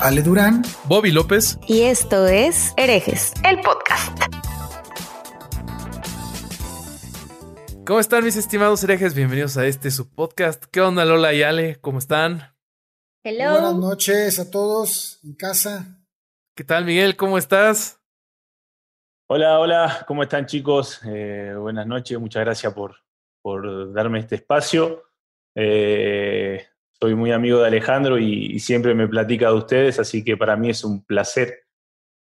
[0.00, 4.18] Ale Durán, Bobby López y esto es Herejes, el podcast.
[7.86, 9.14] ¿Cómo están mis estimados herejes?
[9.14, 10.64] Bienvenidos a este su podcast.
[10.64, 11.76] ¿Qué onda Lola y Ale?
[11.80, 12.54] ¿Cómo están?
[13.22, 13.52] Hello.
[13.52, 15.98] Buenas noches a todos en casa.
[16.56, 17.16] ¿Qué tal Miguel?
[17.16, 18.00] ¿Cómo estás?
[19.28, 21.00] Hola, hola, ¿cómo están chicos?
[21.04, 22.96] Eh, buenas noches, muchas gracias por,
[23.42, 25.02] por darme este espacio.
[25.54, 26.66] Eh,
[27.00, 30.70] soy muy amigo de Alejandro y, siempre me platica de ustedes, así que para mí
[30.70, 31.64] es un placer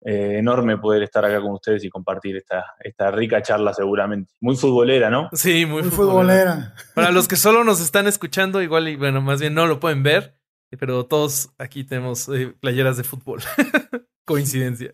[0.05, 4.35] eh, enorme poder estar acá con ustedes y compartir esta, esta rica charla seguramente.
[4.41, 5.29] Muy futbolera, ¿no?
[5.33, 6.75] Sí, muy, Muy futbolera.
[6.95, 10.03] Para los que solo nos están escuchando, igual y bueno, más bien no lo pueden
[10.03, 10.37] ver,
[10.79, 13.41] pero todos aquí tenemos eh, playeras de fútbol.
[14.25, 14.91] Coincidencia.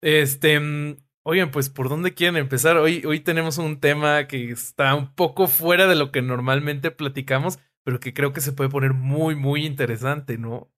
[0.00, 2.76] Este, mm, oigan, pues ¿por dónde quieren empezar?
[2.76, 7.58] Hoy, hoy tenemos un tema que está un poco fuera de lo que normalmente platicamos,
[7.88, 10.70] pero que creo que se puede poner muy, muy interesante, ¿no?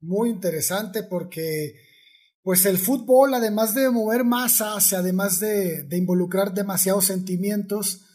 [0.00, 1.76] Muy interesante porque
[2.42, 8.08] pues el fútbol, además de mover masas, además de, de involucrar demasiados sentimientos,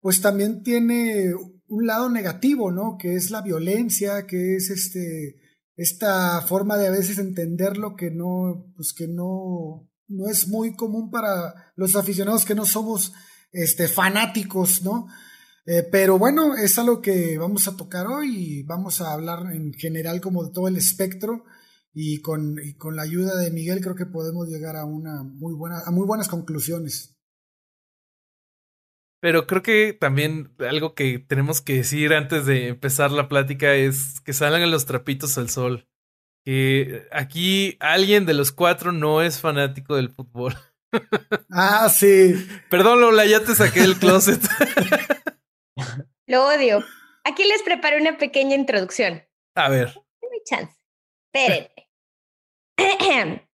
[0.00, 1.32] pues también tiene
[1.68, 2.98] un lado negativo, ¿no?
[2.98, 5.36] Que es la violencia, que es este
[5.74, 10.76] esta forma de a veces entender lo que no, pues que no, no es muy
[10.76, 13.14] común para los aficionados que no somos
[13.52, 15.06] este, fanáticos, ¿no?
[15.70, 19.74] Eh, pero bueno, es algo que vamos a tocar hoy y vamos a hablar en
[19.74, 21.44] general como de todo el espectro
[21.92, 25.52] y con, y con la ayuda de Miguel creo que podemos llegar a una muy
[25.52, 27.18] buena, a muy buenas conclusiones.
[29.20, 34.22] Pero creo que también algo que tenemos que decir antes de empezar la plática es
[34.22, 35.86] que salgan los trapitos al sol.
[36.46, 40.56] Que aquí alguien de los cuatro no es fanático del fútbol.
[41.50, 42.34] Ah, sí.
[42.70, 44.40] Perdón, Lola, ya te saqué del closet.
[46.28, 46.84] Lo odio.
[47.24, 49.24] Aquí les preparé una pequeña introducción.
[49.54, 49.94] A ver.
[50.20, 50.76] Dame chance.
[51.32, 51.88] Espérenme.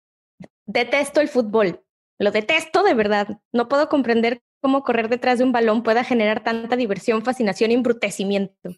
[0.65, 1.85] Detesto el fútbol.
[2.17, 3.27] Lo detesto de verdad.
[3.51, 7.75] No puedo comprender cómo correr detrás de un balón pueda generar tanta diversión, fascinación y
[7.75, 8.71] embrutecimiento.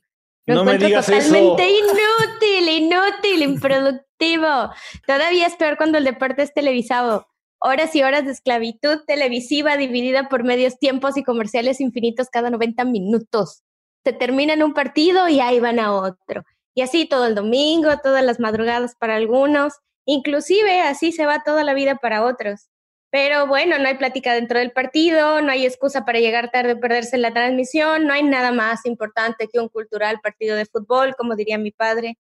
[0.45, 4.71] Lo No me encuentro digas totalmente inútil, inútil, improductivo.
[5.07, 7.27] Todavía es peor cuando el deporte es televisado.
[7.59, 12.83] Horas y horas de esclavitud televisiva dividida por medios tiempos y comerciales infinitos cada 90
[12.83, 13.63] minutos.
[14.05, 16.43] Se termina un partido y ahí van a otro.
[16.75, 19.73] Y así todo el domingo, todas las madrugadas para algunos,
[20.05, 22.69] inclusive así se va toda la vida para otros.
[23.09, 26.79] Pero bueno, no hay plática dentro del partido, no hay excusa para llegar tarde o
[26.79, 31.35] perderse la transmisión, no hay nada más importante que un cultural partido de fútbol, como
[31.35, 32.19] diría mi padre.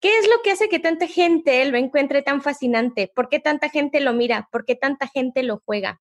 [0.00, 3.12] ¿Qué es lo que hace que tanta gente lo encuentre tan fascinante?
[3.14, 4.48] ¿Por qué tanta gente lo mira?
[4.50, 6.00] ¿Por qué tanta gente lo juega?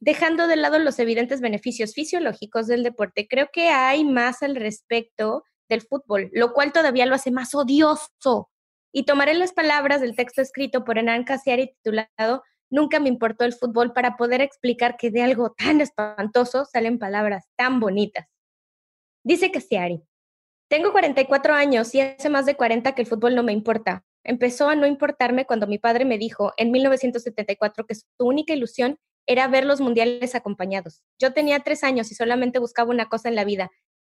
[0.00, 5.44] Dejando de lado los evidentes beneficios fisiológicos del deporte, creo que hay más al respecto
[5.68, 8.50] del fútbol, lo cual todavía lo hace más odioso.
[8.92, 13.54] Y tomaré las palabras del texto escrito por Enan Casiari titulado Nunca me importó el
[13.54, 18.26] fútbol para poder explicar que de algo tan espantoso salen palabras tan bonitas.
[19.24, 20.02] Dice Casiari,
[20.68, 24.04] tengo 44 años y hace más de 40 que el fútbol no me importa.
[24.22, 28.98] Empezó a no importarme cuando mi padre me dijo en 1974 que su única ilusión
[29.28, 31.02] era ver los mundiales acompañados.
[31.20, 33.70] Yo tenía tres años y solamente buscaba una cosa en la vida,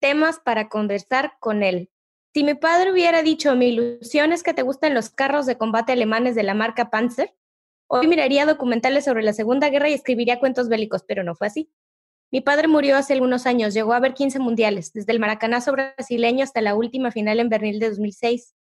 [0.00, 1.90] temas para conversar con él.
[2.34, 5.92] Si mi padre hubiera dicho, mi ilusión es que te gusten los carros de combate
[5.92, 7.34] alemanes de la marca Panzer,
[7.88, 11.72] hoy miraría documentales sobre la Segunda Guerra y escribiría cuentos bélicos, pero no fue así.
[12.30, 16.44] Mi padre murió hace algunos años, llegó a ver 15 mundiales, desde el maracanazo brasileño
[16.44, 18.54] hasta la última final en Berlín de 2006.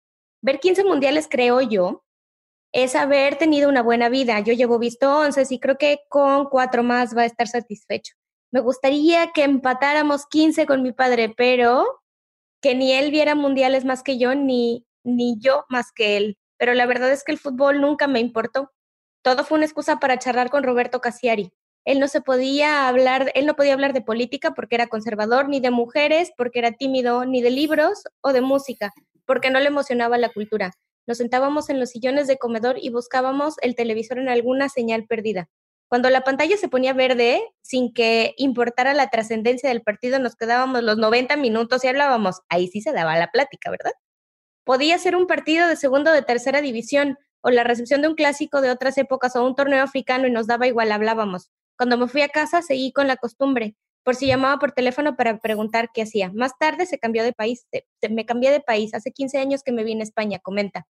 [0.43, 2.04] Ver 15 mundiales, creo yo,
[2.74, 4.41] es haber tenido una buena vida.
[4.41, 8.15] Yo llevo visto 11 y creo que con cuatro más va a estar satisfecho.
[8.50, 12.03] Me gustaría que empatáramos 15 con mi padre, pero
[12.60, 16.36] que ni él viera mundiales más que yo, ni, ni yo más que él.
[16.59, 18.72] Pero la verdad es que el fútbol nunca me importó.
[19.22, 21.53] Todo fue una excusa para charlar con Roberto Casiari.
[21.84, 25.60] Él no se podía hablar, él no podía hablar de política porque era conservador, ni
[25.60, 28.92] de mujeres porque era tímido, ni de libros o de música,
[29.26, 30.72] porque no le emocionaba la cultura.
[31.06, 35.48] Nos sentábamos en los sillones de comedor y buscábamos el televisor en alguna señal perdida.
[35.89, 40.83] Cuando la pantalla se ponía verde, sin que importara la trascendencia del partido, nos quedábamos
[40.83, 42.41] los 90 minutos y hablábamos.
[42.48, 43.92] Ahí sí se daba la plática, ¿verdad?
[44.65, 48.15] Podía ser un partido de segundo o de tercera división, o la recepción de un
[48.15, 51.50] clásico de otras épocas o un torneo africano y nos daba igual, hablábamos.
[51.77, 55.39] Cuando me fui a casa seguí con la costumbre, por si llamaba por teléfono para
[55.39, 56.30] preguntar qué hacía.
[56.33, 57.66] Más tarde se cambió de país,
[58.10, 60.86] me cambié de país, hace 15 años que me vine a España, comenta.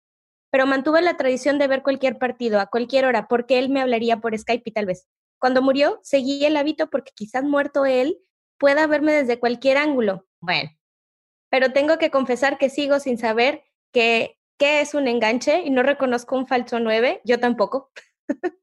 [0.51, 4.19] Pero mantuve la tradición de ver cualquier partido a cualquier hora porque él me hablaría
[4.19, 5.07] por Skype y tal vez.
[5.39, 8.19] Cuando murió, seguí el hábito porque quizás muerto él
[8.59, 10.27] pueda verme desde cualquier ángulo.
[10.41, 10.71] Bueno,
[11.51, 16.37] pero tengo que confesar que sigo sin saber qué es un enganche y no reconozco
[16.37, 17.91] un falso 9, yo tampoco.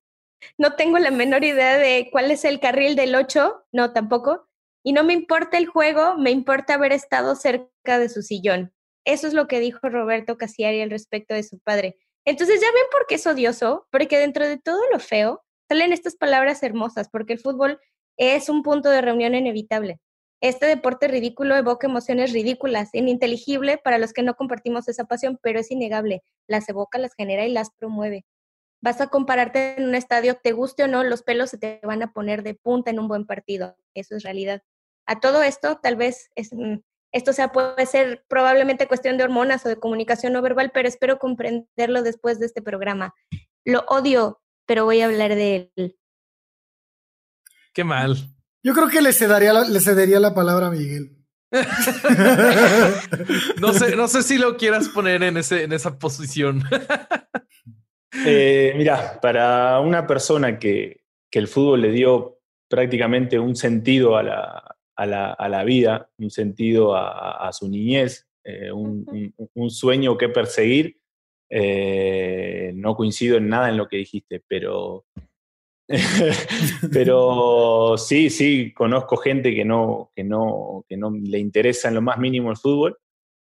[0.58, 4.48] no tengo la menor idea de cuál es el carril del 8, no tampoco.
[4.84, 8.74] Y no me importa el juego, me importa haber estado cerca de su sillón.
[9.08, 11.98] Eso es lo que dijo Roberto Casiari al respecto de su padre.
[12.26, 16.16] Entonces ya ven por qué es odioso, porque dentro de todo lo feo salen estas
[16.18, 17.80] palabras hermosas, porque el fútbol
[18.18, 20.00] es un punto de reunión inevitable.
[20.42, 25.60] Este deporte ridículo evoca emociones ridículas, ininteligible para los que no compartimos esa pasión, pero
[25.60, 26.22] es innegable.
[26.48, 28.26] Las evoca, las genera y las promueve
[28.82, 32.04] vas a compararte en un estadio, te guste o no, los pelos se te van
[32.04, 33.76] a poner de punta en un buen partido.
[33.94, 34.62] Eso es realidad.
[35.06, 36.78] A todo esto, tal vez es, mm,
[37.18, 41.20] esto sea, puede ser probablemente cuestión de hormonas o de comunicación no verbal, pero espero
[41.20, 43.14] comprenderlo después de este programa.
[43.66, 45.98] Lo odio, pero voy a hablar de él.
[47.74, 48.16] Qué mal.
[48.64, 51.14] Yo creo que le cedería la, le cedería la palabra a Miguel.
[53.62, 56.64] no sé, no sé si lo quieras poner en ese, en esa posición.
[58.26, 64.77] Eh, mira, para una persona que, el fútbol le dio prácticamente un sentido a la,
[65.66, 70.98] vida, un sentido a, su niñez, eh, un, sueño que perseguir,
[71.50, 75.06] eh, no coincido en nada en lo que dijiste, pero,
[76.92, 82.02] pero sí, sí, conozco gente que no, que, no, que no le interesa en lo
[82.02, 82.98] más mínimo el fútbol,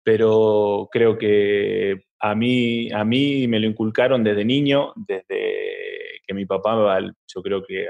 [0.04, 6.46] pero creo que a mí, a mí me lo inculcaron desde niño, desde que mi
[6.46, 7.88] papá, yo creo que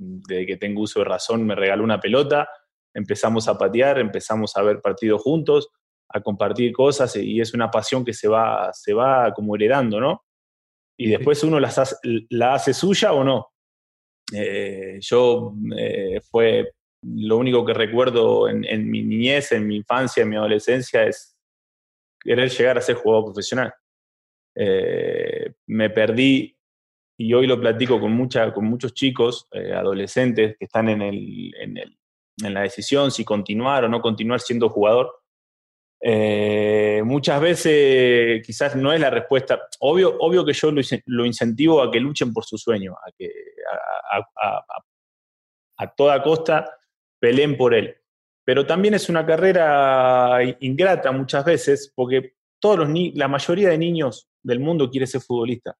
[0.00, 2.48] desde que tengo uso de razón, me regaló una pelota,
[2.94, 5.68] empezamos a patear, empezamos a ver partidos juntos,
[6.08, 10.24] a compartir cosas y es una pasión que se va, se va como heredando, ¿no?
[10.98, 11.98] Y después uno las
[12.30, 13.52] la hace suya o no.
[14.32, 20.22] Eh, yo eh, fue lo único que recuerdo en, en, mi niñez, en mi infancia,
[20.22, 21.36] en mi adolescencia es
[22.20, 23.72] querer llegar a ser jugador profesional.
[24.54, 26.56] Eh, me perdí,
[27.20, 31.54] y hoy lo platico con, mucha, con muchos chicos, eh, adolescentes, que están en, el,
[31.60, 31.98] en, el,
[32.42, 35.12] en, la decisión si continuar o no continuar siendo jugador.
[36.02, 39.60] Eh, muchas veces quizás no es la respuesta.
[39.80, 40.72] Obvio, obvio que yo
[41.04, 43.30] lo, incentivo a que luchen por su sueño, a que
[44.10, 44.64] a,
[45.76, 46.78] a toda costa
[47.20, 48.00] peleen por él
[48.50, 54.28] pero también es una carrera ingrata muchas veces porque todos los la mayoría de niños
[54.42, 55.76] del mundo quiere ser futbolista.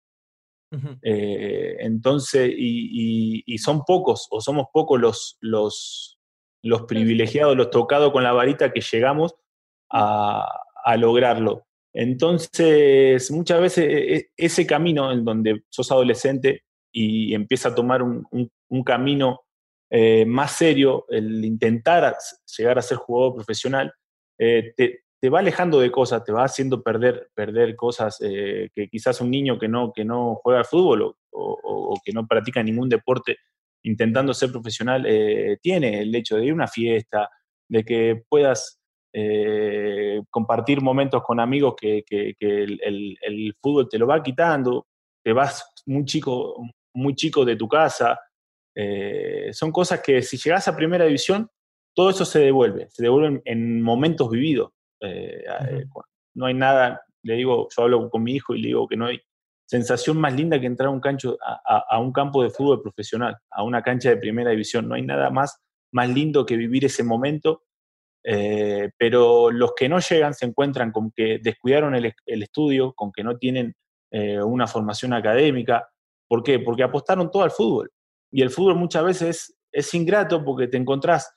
[1.02, 6.18] Eh, entonces, y, son pocos, o somos pocos los, los,
[6.62, 9.34] los privilegiados, los tocados con la varita que llegamos
[9.90, 10.46] a,
[10.96, 11.66] lograrlo.
[11.92, 16.62] Entonces, muchas veces e, e, ese camino en donde sos adolescente
[16.92, 18.26] y empieza a tomar un,
[18.70, 19.40] un camino
[19.90, 22.16] eh, más serio, el intentar
[22.56, 23.92] llegar a ser jugador profesional,
[24.38, 29.20] eh, te, va alejando de cosas, te va haciendo perder, perder cosas eh, que quizás
[29.20, 33.36] un niño que no, que no juega al fútbol o, que no practica ningún deporte
[33.82, 35.06] intentando ser profesional
[35.60, 37.28] tiene, el hecho de ir a una fiesta,
[37.68, 38.80] de que puedas
[40.30, 42.04] compartir momentos con amigos que,
[42.40, 44.86] el, el, fútbol te lo va quitando,
[45.22, 46.56] te vas muy chico,
[46.94, 48.18] muy chico de tu casa,
[48.74, 51.50] eh, son cosas que si llegas a primera división,
[51.94, 54.70] todo eso se devuelve, se devuelve en, momentos vividos.
[55.00, 55.84] Eh, eh,
[56.34, 59.06] no hay nada, le digo, yo hablo con mi hijo y le digo que no
[59.06, 59.20] hay
[59.66, 63.62] sensación más linda que entrar a un, cancho, a, un campo de fútbol profesional, a
[63.62, 64.88] una cancha de primera división.
[64.88, 65.60] No hay nada más,
[65.92, 67.62] más lindo que vivir ese momento.
[68.98, 73.38] pero los que no llegan se encuentran con que descuidaron el, estudio, con que no
[73.38, 73.76] tienen
[74.10, 75.88] una formación académica.
[76.28, 76.58] ¿Por qué?
[76.58, 77.92] Porque apostaron todo al fútbol.
[78.32, 81.32] Y el fútbol muchas veces es ingrato porque te encontrás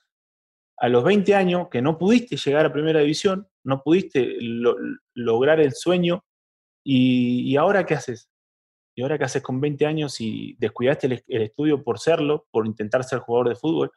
[0.76, 4.36] a los 20 años que no pudiste llegar a primera división, no pudiste
[5.14, 6.24] lograr el sueño,
[6.84, 8.28] y, ahora qué haces?
[8.94, 13.04] ¿Y ahora qué haces con 20 años y descuidaste el, estudio por serlo, por intentar
[13.04, 13.90] ser jugador de fútbol?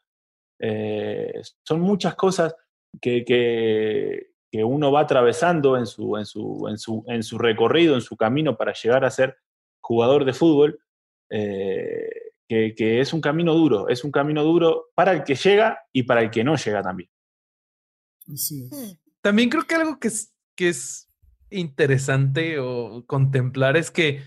[0.59, 1.33] Eh,
[1.63, 2.55] son muchas cosas
[3.01, 4.29] que, que,
[4.63, 8.57] uno va atravesando en su, en, su, en, su, en su recorrido, en su camino
[8.57, 9.38] para llegar a ser
[9.81, 10.79] jugador de fútbol.
[11.29, 12.09] Eh,
[12.47, 16.21] que, es un camino duro, es un camino duro para el que llega y para
[16.21, 17.09] el que no llega también.
[19.27, 21.12] También creo que algo que es, que es
[21.50, 24.22] interesante o contemplar es que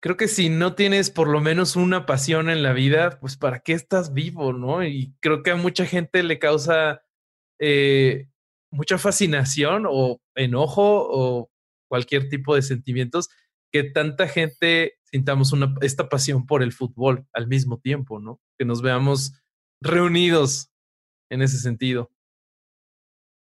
[0.00, 3.60] creo que si no tienes por lo menos una pasión en la vida, pues para
[3.60, 4.82] qué estás vivo, ¿no?
[4.82, 7.02] Y creo que a mucha gente le causa
[7.60, 8.30] eh,
[8.72, 11.50] mucha fascinación o enojo o
[11.86, 13.28] cualquier tipo de sentimientos
[13.70, 18.40] que tanta gente sintamos una, esta pasión por el fútbol al mismo tiempo, ¿no?
[18.58, 19.34] Que nos veamos
[19.82, 20.72] reunidos
[21.30, 22.10] en ese sentido.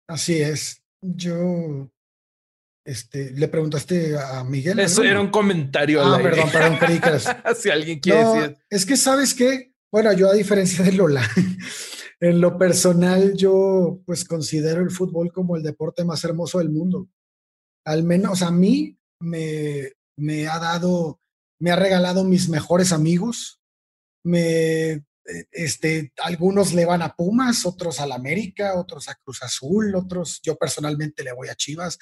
[0.08, 0.82] Así es.
[1.02, 1.90] Yo
[2.86, 4.80] este, le preguntaste a Miguel.
[4.80, 6.02] Eso era un comentario.
[6.04, 7.20] Ah, perdón, perdón,
[7.56, 8.58] si alguien quiere decir.
[8.70, 11.28] Es que sabes qué, bueno, yo a diferencia de Lola,
[12.20, 17.08] en lo personal, yo pues considero el fútbol como el deporte más hermoso del mundo.
[17.86, 21.22] Al menos a mí me, me ha dado,
[21.60, 23.62] me ha regalado mis mejores amigos.
[24.26, 25.04] Me,
[25.52, 30.56] este, algunos le van a Pumas, otros al América, otros a Cruz Azul, otros, yo
[30.56, 31.98] personalmente le voy a Chivas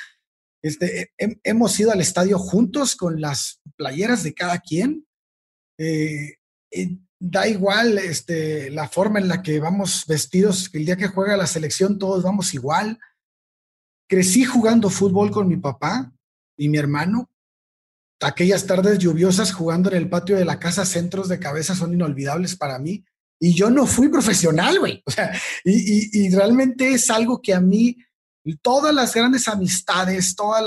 [0.62, 1.12] este,
[1.44, 5.08] hemos ido al estadio juntos con las playeras de cada quien.
[5.80, 6.38] Eh,
[7.20, 11.48] da igual este, la forma en la que vamos vestidos, el día que juega la
[11.48, 13.00] selección todos vamos igual.
[14.08, 16.14] Crecí jugando fútbol con mi papá
[16.58, 17.30] y mi hermano.
[18.22, 22.56] Aquellas tardes lluviosas jugando en el patio de la casa, centros de cabeza son inolvidables
[22.56, 23.04] para mí.
[23.44, 25.02] Y yo no fui profesional, güey.
[25.06, 25.34] O sea,
[25.66, 27.98] y, y realmente es algo que a mí
[28.62, 30.60] todas las grandes amistades, todos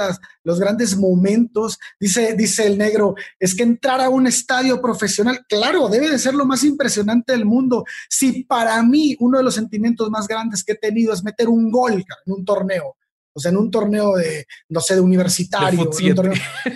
[0.44, 5.88] los grandes momentos, dice, dice el negro, es que entrar a un estadio profesional, claro,
[5.88, 7.84] debe de ser lo más impresionante del mundo.
[8.08, 11.70] Si para mí uno de los sentimientos más grandes que he tenido es meter un
[11.70, 12.96] gol en un torneo,
[13.32, 15.90] o sea, en un torneo de, no sé, de universitario.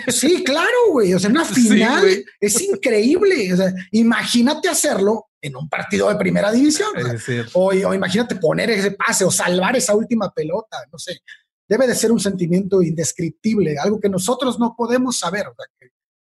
[0.09, 1.15] Sí, claro, güey.
[1.15, 3.53] O sea, en una final es increíble.
[3.53, 6.89] O sea, imagínate hacerlo en un partido de primera división.
[7.55, 11.21] O, imagínate poner ese pase o salvar esa última pelota, no sé.
[11.69, 15.47] Debe de ser un sentimiento indescriptible, algo que nosotros no podemos saber,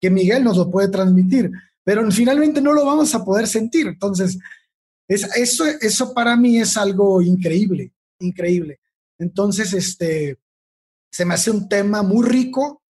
[0.01, 1.49] que, Miguel nos lo puede transmitir,
[1.83, 3.87] pero finalmente no lo vamos a poder sentir.
[3.87, 4.37] Entonces,
[5.07, 8.79] eso, eso para mí es algo increíble, increíble.
[9.17, 10.37] Entonces, este,
[11.11, 12.83] se me hace un tema muy rico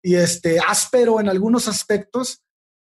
[0.00, 2.42] y este, áspero en algunos aspectos,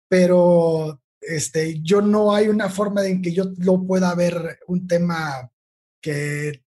[0.09, 5.51] pero este, yo no hay una forma en que yo lo pueda ver un tema
[6.01, 6.63] que,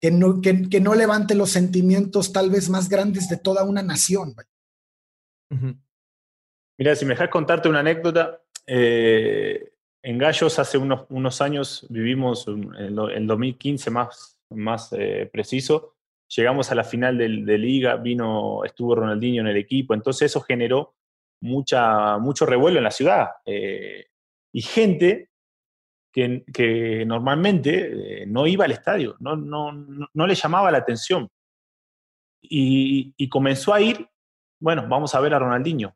[0.00, 4.34] que, no, que, no levante los sentimientos tal vez más grandes de toda una nación.
[6.76, 9.72] Mira, si me dejas contarte una anécdota, eh,
[10.02, 15.94] en Gallos hace unos, unos años vivimos, en, 2015 más, más eh, preciso,
[16.28, 20.40] llegamos a la final de, de, liga, vino, estuvo Ronaldinho en el equipo, entonces eso
[20.40, 20.94] generó
[21.44, 23.28] mucha, mucho revuelo en la ciudad.
[23.44, 24.06] Eh,
[24.52, 25.28] y gente
[26.12, 31.28] que, normalmente eh, no iba al estadio, no, no, no, le llamaba la atención.
[32.40, 34.08] Y, comenzó a ir,
[34.60, 35.94] bueno, vamos a ver a Ronaldinho.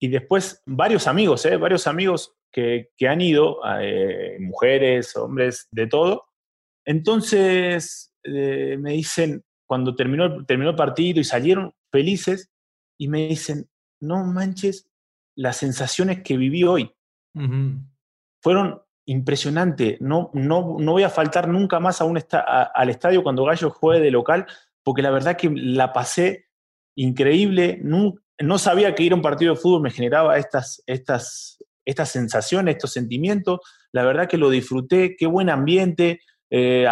[0.00, 1.56] Y después varios amigos, ¿eh?
[1.56, 3.60] varios amigos que, han ido,
[4.40, 6.28] mujeres, hombres, de todo.
[6.84, 12.50] Entonces me dicen, cuando terminó, terminó el partido y salieron felices,
[12.98, 13.68] y me dicen,
[14.02, 14.88] no manches
[15.34, 16.92] las sensaciones que viví hoy.
[18.42, 20.00] Fueron impresionantes.
[20.00, 24.02] No, no, no voy a faltar nunca más a un al estadio cuando Gallo juegue
[24.02, 24.46] de local,
[24.82, 26.48] porque la verdad que la pasé
[26.96, 27.80] increíble.
[27.82, 32.10] No, no, sabía que ir a un partido de fútbol me generaba estas, estas, estas
[32.10, 33.60] sensaciones, estos sentimientos.
[33.92, 36.20] La verdad que lo disfruté, qué buen ambiente.
[36.50, 36.86] Eh,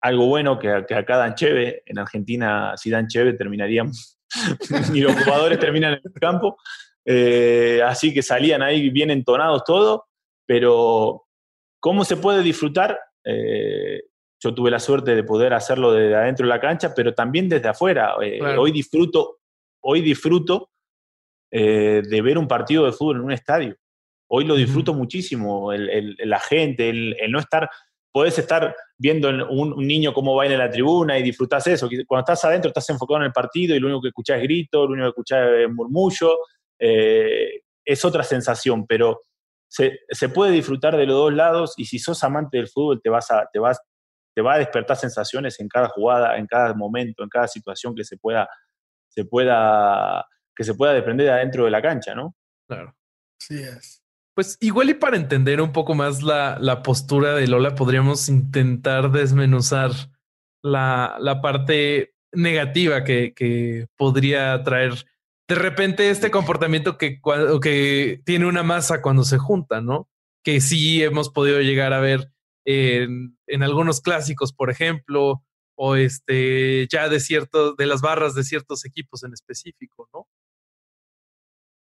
[0.00, 4.18] algo bueno que, que acá dan cheve, en Argentina si dan cheve terminaríamos
[4.94, 6.56] y los jugadores terminan en el campo.
[7.04, 10.06] Eh, así que salían ahí bien entonados todo,
[10.46, 11.24] pero
[11.80, 12.98] ¿cómo se puede disfrutar?
[13.24, 14.02] Eh,
[14.40, 17.68] yo tuve la suerte de poder hacerlo desde adentro de la cancha, pero también desde
[17.68, 18.14] afuera.
[18.22, 19.38] Eh, hoy disfruto,
[19.82, 20.70] hoy disfruto
[21.50, 23.76] de ver un partido de fútbol en un estadio.
[24.28, 27.68] Hoy lo disfruto muchísimo, la gente, el, no estar
[28.12, 31.88] podés estar viendo un, un, niño cómo va en la tribuna y disfrutás eso.
[32.06, 34.86] Cuando estás adentro estás enfocado en el partido y lo único que escuchás es grito,
[34.86, 36.38] lo único que escuchás es murmullo.
[36.78, 39.22] Eh, es otra sensación, pero
[39.68, 43.30] se, puede disfrutar de los dos lados y si sos amante del fútbol te, vas
[43.30, 43.80] a, te, vas,
[44.34, 48.04] te va a despertar sensaciones en cada jugada, en cada momento, en cada situación que
[48.04, 48.48] se pueda,
[49.08, 52.36] se pueda, que se pueda desprender de adentro de la cancha, ¿no?
[52.68, 52.94] Claro.
[53.38, 54.01] Sí es.
[54.34, 59.10] Pues igual y para entender un poco más la, la postura de Lola, podríamos intentar
[59.10, 59.90] desmenuzar
[60.62, 64.94] la, la parte negativa que, que, podría traer
[65.48, 67.20] de repente este comportamiento que,
[67.60, 70.08] que tiene una masa cuando se junta, ¿no?
[70.42, 72.32] Que sí hemos podido llegar a ver
[72.64, 75.44] en, en algunos clásicos, por ejemplo,
[75.76, 80.26] o este, ya de cierto, de las barras de ciertos equipos en específico, ¿no?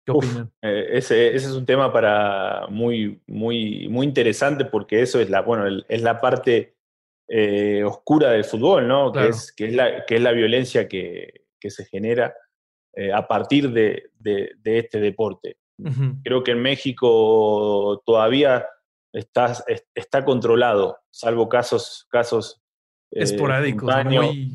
[0.05, 0.51] ¿Qué opinan?
[0.61, 5.83] Eh, ese, es un tema para muy, muy, muy interesante porque eso es la, bueno,
[5.87, 6.75] es la parte
[7.27, 9.11] eh, oscura del fútbol, ¿no?
[9.11, 12.35] Que, es, que, es la, que es la violencia que, que se genera
[12.95, 15.57] eh, a partir de, de, este deporte.
[16.23, 18.67] Creo que en México todavía
[19.11, 19.53] está,
[19.95, 22.61] está controlado, salvo casos, casos
[23.09, 23.91] esporádicos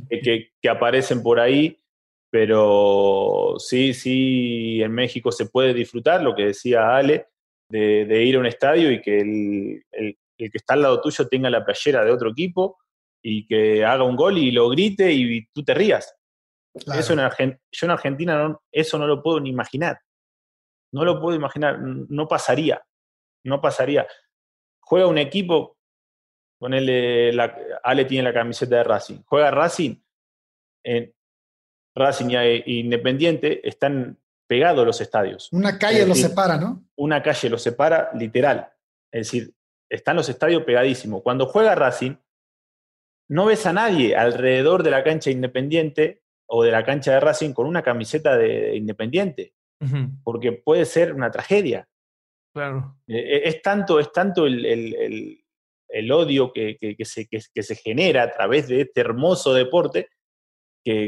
[0.08, 1.80] que, que, aparecen por ahí,
[2.30, 7.26] pero sí, sí, en México se puede disfrutar, lo que decía Ale,
[7.70, 11.50] de, ir a un estadio y que el, el, que está al lado tuyo tenga
[11.50, 12.78] la playera de otro equipo
[13.22, 16.14] y que haga un gol y lo grite y, tú te rías.
[16.74, 20.00] Eso en yo en Argentina no, eso no lo puedo ni imaginar.
[20.92, 22.82] No lo puedo imaginar, no pasaría.
[23.44, 24.06] No pasaría.
[24.80, 25.76] Juega un equipo,
[26.58, 29.22] ponele la, Ale tiene la camiseta de Racing.
[29.26, 29.96] Juega Racing,
[30.84, 31.12] en
[31.98, 32.30] Racing
[32.64, 35.48] y Independiente están pegados los estadios.
[35.52, 36.84] Una calle los separa, ¿no?
[36.96, 38.72] Una calle los separa literal.
[39.12, 39.54] Es decir,
[39.88, 41.22] están los estadios pegadísimos.
[41.22, 42.16] Cuando juega Racing,
[43.28, 47.52] no ves a nadie alrededor de la cancha Independiente o de la cancha de Racing
[47.52, 49.52] con una camiseta de Independiente,
[50.24, 51.86] porque puede ser una tragedia.
[52.54, 52.96] Claro.
[53.06, 58.22] E, e, es tanto, es tanto el, el, odio que, que, se, que, se, genera
[58.22, 60.08] a través de este hermoso deporte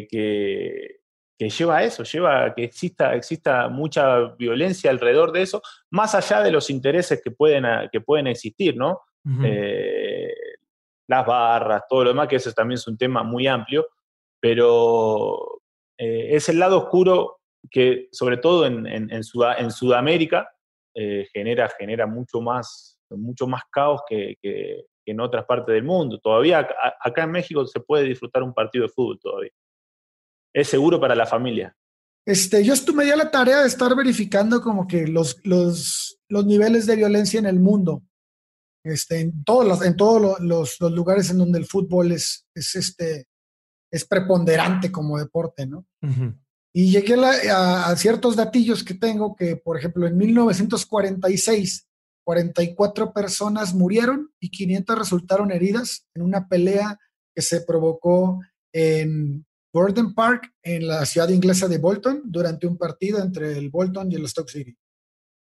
[0.09, 1.01] que,
[1.39, 6.43] lleva a eso, lleva a que exista, exista mucha violencia alrededor de eso, más allá
[6.43, 9.01] de los intereses que pueden, que pueden existir, ¿no?
[9.45, 10.33] Eh,
[11.09, 13.87] las barras, todo lo demás, que ese también es un tema muy amplio,
[14.39, 15.61] pero
[15.99, 19.23] eh, es el lado oscuro que, sobre todo en, en,
[19.71, 20.51] Sudamérica,
[20.95, 24.37] eh, genera, genera mucho, más, mucho más caos que,
[25.05, 26.19] en otras partes del mundo.
[26.19, 26.67] Todavía
[27.01, 29.51] acá en México se puede disfrutar un partido de fútbol todavía.
[30.53, 31.77] Es seguro para la familia.
[32.27, 36.87] Este, yo me di la tarea de estar verificando como que los, los, los niveles
[36.87, 38.03] de violencia en el mundo.
[38.85, 43.27] Este, en todos, en todos los, los, lugares en donde el fútbol es, es este,
[43.91, 45.87] es preponderante como deporte, ¿no?
[46.73, 47.17] Y llegué
[47.51, 51.89] a, ciertos datillos que tengo que, por ejemplo, en 1946,
[52.25, 56.99] 44 personas murieron y 500 resultaron heridas en una pelea
[57.35, 58.41] que se provocó
[58.73, 64.11] en Borden Park, en la ciudad inglesa de Bolton, durante un partido entre el Bolton
[64.11, 64.77] y el Stoke City.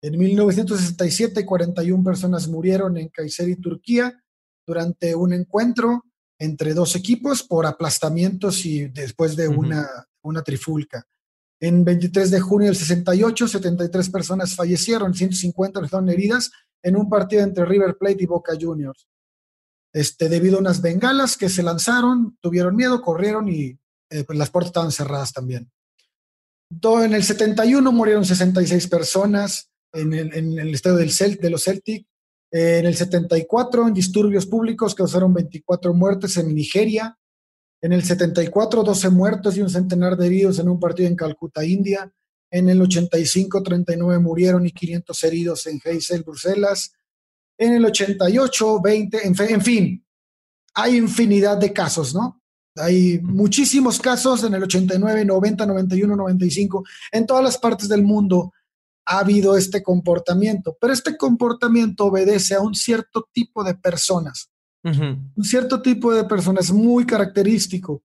[0.02, 4.22] En 1967, 41 personas murieron en Kayseri, Turquía,
[4.66, 6.04] durante un encuentro
[6.38, 9.88] entre dos equipos por aplastamientos y después de una,
[10.22, 11.04] una trifulca.
[11.60, 17.42] En 23 de junio del 68, 73 personas fallecieron, 150 fueron heridas en un partido
[17.42, 19.08] entre River Plate y Boca Juniors.
[19.92, 23.76] Este, debido a unas bengalas que se lanzaron, tuvieron miedo, corrieron y
[24.10, 25.70] eh, pues las puertas estaban cerradas también.
[26.70, 32.06] en el 71 murieron 66 personas en el, en el estadio del de los Celtic
[32.50, 37.18] en el 74, en disturbios públicos causaron 24 muertes en Nigeria.
[37.80, 41.64] En el 74, 12 muertos y un centenar de heridos en un partido en Calcuta,
[41.64, 42.12] India.
[42.50, 46.92] En el 85, 39 murieron y 500 heridos en Heysel, Bruselas.
[47.58, 50.06] En el 88, 20, en, en fin,
[50.74, 52.37] hay infinidad de casos, ¿no?
[52.78, 58.52] Hay muchísimos casos en el 89, 90, 91, 95, en todas las partes del mundo
[59.06, 64.50] ha habido este comportamiento, pero este comportamiento obedece a un cierto tipo de personas,
[64.84, 68.02] un cierto tipo de personas muy característico.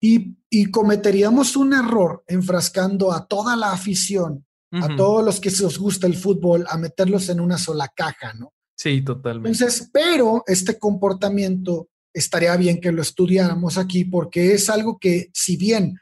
[0.00, 0.36] Y,
[0.70, 6.16] cometeríamos un error enfrascando a toda la afición, a todos los que os gusta el
[6.16, 8.52] fútbol, a meterlos en una sola caja, ¿no?
[8.76, 9.58] Sí, totalmente.
[9.58, 15.56] Entonces, pero este comportamiento estaría bien que lo estudiáramos aquí porque es algo que si
[15.56, 15.98] bien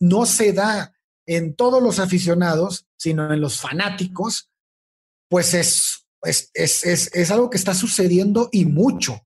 [0.00, 0.94] no se da
[1.26, 4.50] en todos los aficionados, sino en los fanáticos,
[5.28, 9.20] pues es, es, es, es algo que está sucediendo y mucho.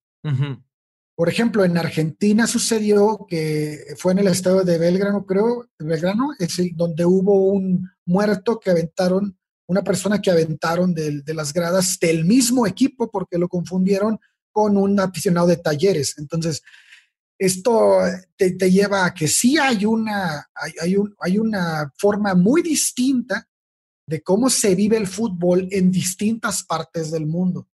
[1.15, 6.59] Por ejemplo, en Argentina sucedió que fue en el estado de Belgrano, creo, Belgrano, es
[6.59, 11.99] el, donde hubo un muerto que aventaron, una persona que aventaron de, de, las gradas
[12.01, 14.19] del mismo equipo porque lo confundieron
[14.53, 16.17] con un aficionado de talleres.
[16.19, 16.63] Entonces,
[17.39, 17.99] esto
[18.37, 23.49] te, lleva a que sí hay una, hay, hay, una forma muy distinta
[24.07, 27.69] de cómo se vive el fútbol en distintas partes del mundo.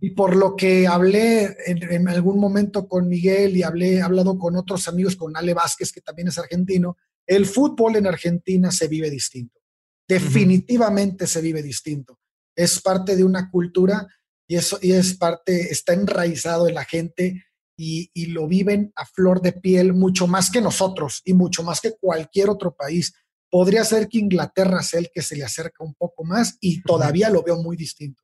[0.00, 4.56] Y por lo que hablé en, algún momento con Miguel y hablé, he hablado con
[4.56, 9.10] otros amigos, con Ale Vázquez, que también es argentino, el fútbol en Argentina se vive
[9.10, 9.60] distinto.
[10.06, 12.18] Definitivamente se vive distinto.
[12.54, 14.06] Es parte de una cultura
[14.46, 17.44] y eso y es parte, está enraizado en la gente
[17.76, 21.80] y, y, lo viven a flor de piel mucho más que nosotros y mucho más
[21.80, 23.14] que cualquier otro país.
[23.50, 27.30] Podría ser que Inglaterra sea el que se le acerca un poco más y todavía
[27.30, 28.22] lo veo muy distinto.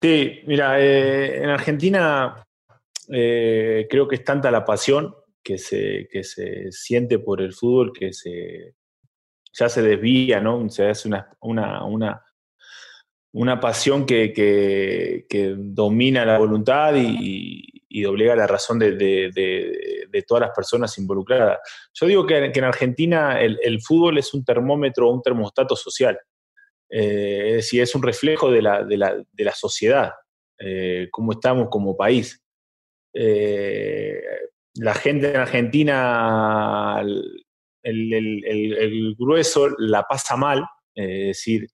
[0.00, 2.46] Sí, mira, eh, en Argentina
[3.08, 7.92] eh, creo que es tanta la pasión que se, que se siente por el fútbol
[7.92, 8.74] que se,
[9.52, 10.68] ya se desvía, ¿no?
[10.68, 12.22] Se hace una, una, una,
[13.32, 20.22] una pasión que, que, que, domina la voluntad y, y doblega la razón de, de,
[20.26, 21.58] todas las personas involucradas.
[21.94, 26.18] Yo digo que, en Argentina el, fútbol es un termómetro, un termostato social.
[26.90, 30.12] Eh, es decir, es un reflejo de la, la, la sociedad,
[30.58, 32.42] eh, cómo estamos como país.
[33.14, 34.20] Eh,
[34.74, 37.44] la gente en Argentina, el,
[37.82, 40.64] el, el, grueso la pasa mal,
[40.94, 41.68] es decir,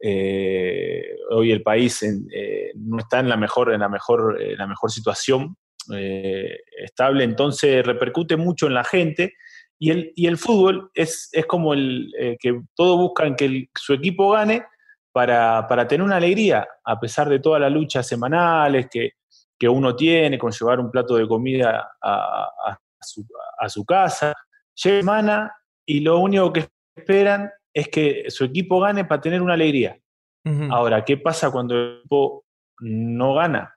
[0.00, 4.66] eh, hoy el país eh, no está en la mejor, en la mejor, en la
[4.66, 5.56] mejor situación
[5.94, 9.34] eh, estable, entonces repercute mucho en la gente.
[9.80, 14.64] Y el, fútbol es, como el que todos buscan que su equipo gane
[15.12, 19.12] para, tener una alegría, a pesar de todas las luchas semanales que,
[19.56, 23.24] que uno tiene con llevar un plato de comida a, a, su,
[23.56, 24.34] a su, casa.
[24.82, 25.52] Llega semana
[25.86, 29.98] y lo único que esperan es que su equipo gane para tener una alegría.
[30.44, 30.72] Uh -huh.
[30.72, 32.44] Ahora, ¿qué pasa cuando el equipo
[32.80, 33.76] no gana?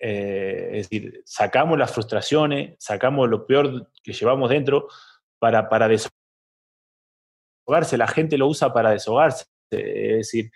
[0.00, 4.88] Eh, es decir, sacamos las frustraciones, sacamos lo peor que llevamos dentro
[5.38, 7.96] para, para desahogarse.
[7.96, 9.44] La gente lo usa para desahogarse.
[9.70, 10.50] Es decir,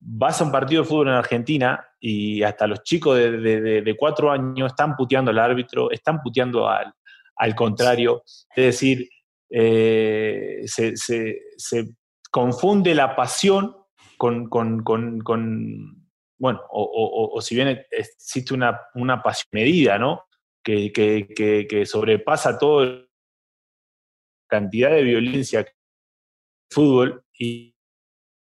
[0.00, 3.82] vas a un partido de fútbol en Argentina y hasta los chicos de, de, de,
[3.82, 6.92] de cuatro años están puteando al árbitro, están puteando al,
[7.36, 8.22] al contrario.
[8.56, 9.08] Es decir,
[9.50, 11.84] eh, se, se, se,
[12.38, 13.76] confunde la pasión
[14.16, 20.22] con, con, con, bueno, o, si bien existe una, una pasión medida, ¿no?
[20.62, 23.08] Que, que, que, sobrepasa toda la
[24.48, 25.72] cantidad de violencia que
[26.70, 27.74] fútbol y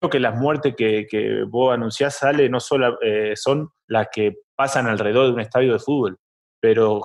[0.01, 4.39] creo que las muertes que, que vos anunciás, sale no solo eh, son las que
[4.57, 6.19] pasan alrededor de un estadio de fútbol,
[6.61, 7.03] pero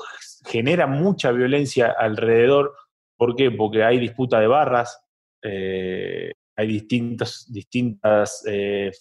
[0.48, 2.76] genera mucha violencia alrededor.
[3.16, 3.52] ¿Por qué?
[3.52, 5.00] Porque hay disputa de barras,
[5.44, 8.92] eh, hay distintas, distintas eh,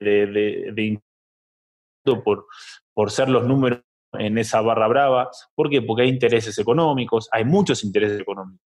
[0.00, 2.46] de, de, de, por,
[2.94, 3.80] por ser los números
[4.14, 5.30] en esa barra brava.
[5.54, 5.82] ¿Por qué?
[5.82, 8.66] Porque hay intereses económicos, hay muchos intereses económicos.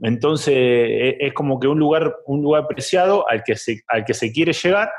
[0.00, 0.54] Entonces
[1.18, 4.52] es como que un lugar, un lugar preciado al que se, al que se quiere
[4.52, 4.90] llegar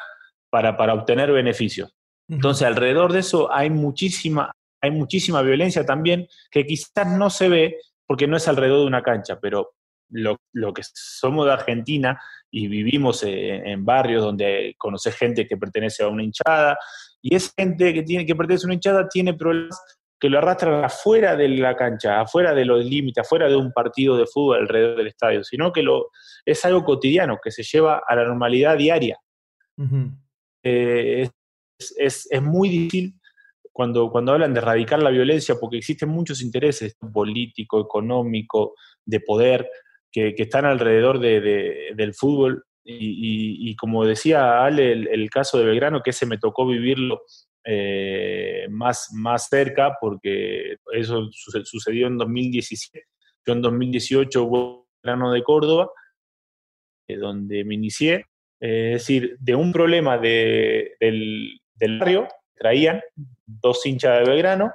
[0.49, 1.95] para, para obtener beneficios.
[2.27, 4.51] Entonces alrededor de eso hay muchísima,
[4.81, 7.77] hay muchísima violencia también que quizás no se ve
[8.07, 9.73] porque no es alrededor de una cancha, pero
[10.11, 12.21] lo, lo que somos de Argentina
[12.51, 16.77] y vivimos en, en barrios donde conoces gente que pertenece a una hinchada
[17.21, 19.79] y esa gente que, tiene, que pertenece a una hinchada tiene problemas
[20.21, 24.15] que lo arrastran afuera de la cancha, afuera de los límites, afuera de un partido
[24.17, 26.11] de fútbol alrededor del estadio, sino que lo,
[26.45, 29.17] es algo cotidiano, que se lleva a la normalidad diaria.
[29.77, 30.17] Uh -huh.
[30.63, 31.21] eh,
[31.79, 33.15] es, es, es, muy difícil
[33.71, 39.67] cuando, cuando hablan de erradicar la violencia, porque existen muchos intereses político, económico, de poder,
[40.11, 42.63] que, están alrededor de, de, del fútbol.
[42.83, 47.21] Y, como decía Ale, el, caso de Belgrano, que ese me tocó vivirlo
[47.63, 53.05] eh, más, más cerca, porque eso sucedió en 2017.
[53.45, 55.91] Yo en 2018 hubo Belgrano de Córdoba,
[57.07, 58.25] eh, donde me inicié.
[58.59, 63.01] Es decir, de un problema de, del, del barrio, traían
[63.45, 64.71] dos hinchas de Belgrano,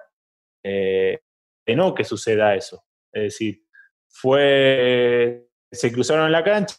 [0.65, 1.21] eh,
[1.65, 2.85] de no que suceda eso.
[3.13, 3.63] Es decir,
[4.09, 6.77] fue, se cruzaron en la cancha,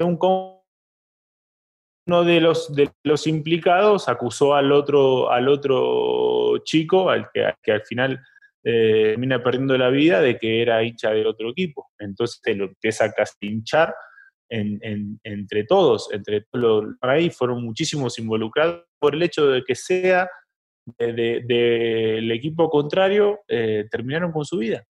[0.00, 0.18] un
[2.04, 7.54] uno de los, de los implicados acusó al otro, al otro chico, al que, al,
[7.62, 8.20] que al final
[8.64, 11.90] eh, termina perdiendo la vida, de que era hincha del otro equipo.
[11.98, 13.94] Entonces se lo empieza a hinchar
[14.48, 19.64] en, en, entre todos, entre todos los ahí fueron muchísimos involucrados por el hecho de
[19.64, 20.28] que sea
[20.98, 24.84] del de, de, equipo contrario, eh, terminaron con su vida.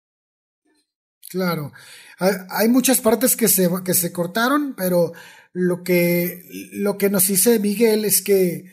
[1.29, 1.73] Claro,
[2.19, 5.13] hay muchas partes que se, que se cortaron, pero
[5.53, 8.73] lo que, lo que nos dice Miguel es que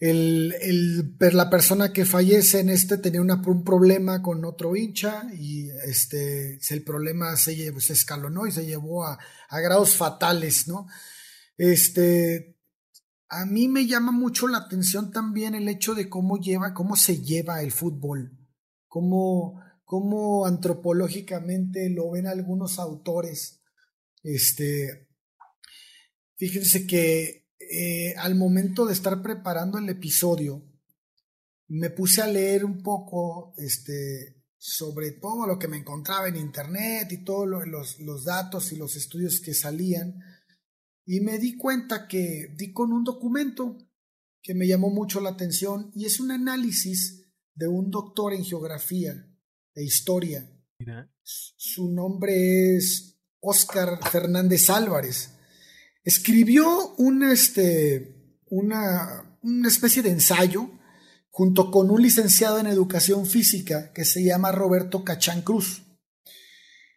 [0.00, 5.70] el, el, la persona que fallece en este tenía un problema con otro hincha y
[5.86, 10.86] este, el problema se, llevó, se escalonó y se llevó a, a grados fatales, ¿no?
[11.56, 12.58] Este,
[13.28, 17.22] a mí me llama mucho la atención también el hecho de cómo lleva, cómo se
[17.22, 18.36] lleva el fútbol,
[18.88, 19.60] cómo,
[19.94, 23.62] cómo antropológicamente lo ven algunos autores.
[24.24, 25.08] Este,
[26.34, 30.68] fíjense que eh, al momento de estar preparando el episodio,
[31.68, 37.12] me puse a leer un poco este, sobre todo lo que me encontraba en internet
[37.12, 40.18] y todos los, los datos y los estudios que salían.
[41.06, 43.78] Y me di cuenta que di con un documento
[44.42, 49.30] que me llamó mucho la atención y es un análisis de un doctor en geografía
[49.74, 50.48] e historia.
[51.22, 55.30] Su nombre es Oscar Fernández Álvarez.
[56.02, 60.70] Escribió un, este, una, una especie de ensayo
[61.30, 65.82] junto con un licenciado en educación física que se llama Roberto Cachán Cruz.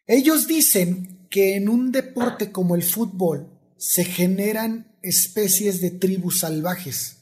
[0.06, 7.17] Ellos dicen que en un deporte como el fútbol se generan especies de tribus salvajes.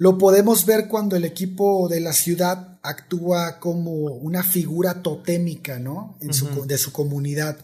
[0.00, 6.16] Lo podemos ver cuando el equipo de la ciudad actúa como una figura totémica, ¿no?
[6.20, 7.58] de su comunidad.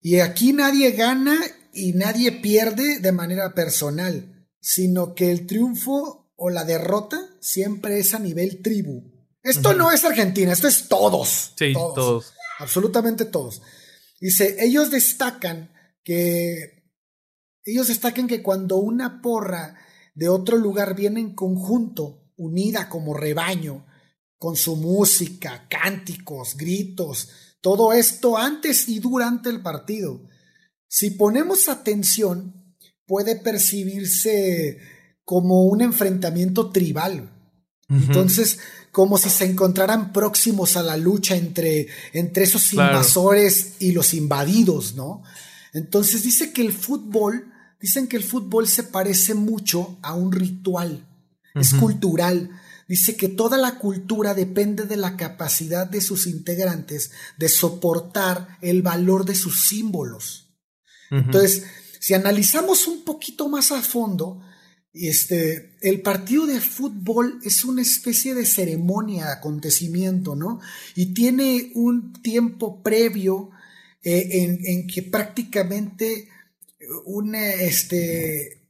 [0.00, 1.36] Y aquí nadie gana
[1.72, 8.12] y nadie pierde de manera personal, sino que el triunfo o la derrota siempre es
[8.12, 9.04] a nivel tribu.
[9.40, 11.52] Esto no es Argentina, esto es todos.
[11.56, 13.62] Sí, todos, Absolutamente todos.
[14.20, 15.70] Dice, ellos destacan
[16.02, 16.90] que
[17.64, 19.85] ellos destacan que cuando una porra
[20.16, 23.86] de otro lugar viene en conjunto, unida como rebaño,
[24.38, 27.28] con su música, cánticos, gritos,
[27.60, 30.26] todo esto antes y durante el partido.
[30.88, 32.74] Si ponemos atención,
[33.06, 34.78] puede percibirse
[35.22, 37.32] como un enfrentamiento tribal.
[37.88, 38.58] Entonces,
[38.90, 44.94] como si se encontraran próximos a la lucha entre, entre esos invasores y los invadidos,
[44.94, 45.22] ¿no?
[45.72, 47.52] Entonces dice que el fútbol,
[47.86, 51.06] dicen que el fútbol se parece mucho a un ritual,
[51.54, 52.50] es cultural.
[52.88, 58.82] Dice que toda la cultura depende de la capacidad de sus integrantes de soportar el
[58.82, 60.50] valor de sus símbolos.
[61.12, 61.62] Entonces,
[62.00, 64.42] si analizamos un poquito más a fondo,
[64.92, 70.58] este, el partido de fútbol es una especie de ceremonia, acontecimiento, ¿no?
[70.96, 73.50] Y tiene un tiempo previo
[74.02, 76.28] eh, en, que prácticamente
[77.04, 78.62] una, este,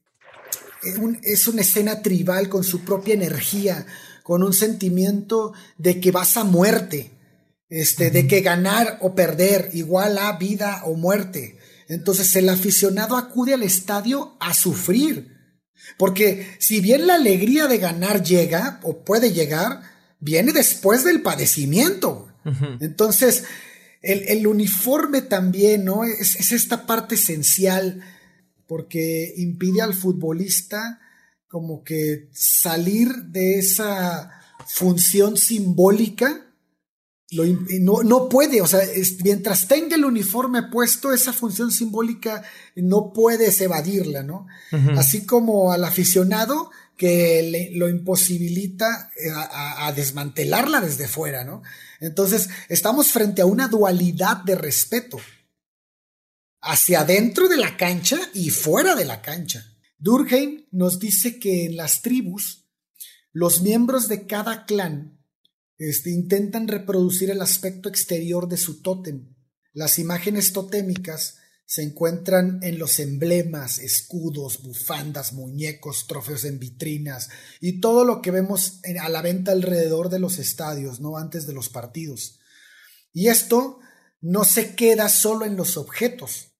[1.22, 3.87] es una escena tribal con su propia energía,
[4.22, 7.12] con un sentimiento de que vas a muerte,
[7.68, 11.59] este, de que ganar o perder igual a vida o muerte.
[11.88, 15.37] Entonces el aficionado acude al estadio a sufrir
[15.96, 19.83] porque si bien la alegría de ganar llega o puede llegar,
[20.20, 22.29] viene después del padecimiento.
[22.81, 23.44] Entonces,
[24.06, 26.04] el, uniforme también, ¿no?
[26.04, 28.02] Es, es, esta parte esencial
[28.66, 31.00] porque impide al futbolista
[31.48, 34.30] como que salir de esa
[34.66, 36.46] función simbólica
[37.32, 38.80] no, no, puede, o sea,
[39.24, 42.44] mientras tenga el uniforme puesto, esa función simbólica
[42.76, 44.46] no puedes evadirla, ¿no?
[44.96, 51.62] Así como al aficionado que lo imposibilita eh, a, desmantelarla desde fuera, ¿no?
[52.00, 55.18] Entonces, estamos frente a una dualidad de respeto
[56.61, 59.64] hacia dentro de la cancha y fuera de la cancha.
[59.98, 62.68] Durkheim nos dice que en las tribus,
[63.32, 65.18] los miembros de cada clan
[65.78, 69.35] este, intentan reproducir el aspecto exterior de su tótem.
[69.72, 77.29] Las imágenes totémicas se encuentran en los emblemas, escudos, bufandas, muñecos, trofeos en vitrinas
[77.61, 81.52] y todo lo que vemos a la venta alrededor de los estadios, no antes de
[81.52, 82.38] los partidos.
[83.12, 83.81] Y esto
[84.20, 86.52] no se queda solo en los objetos,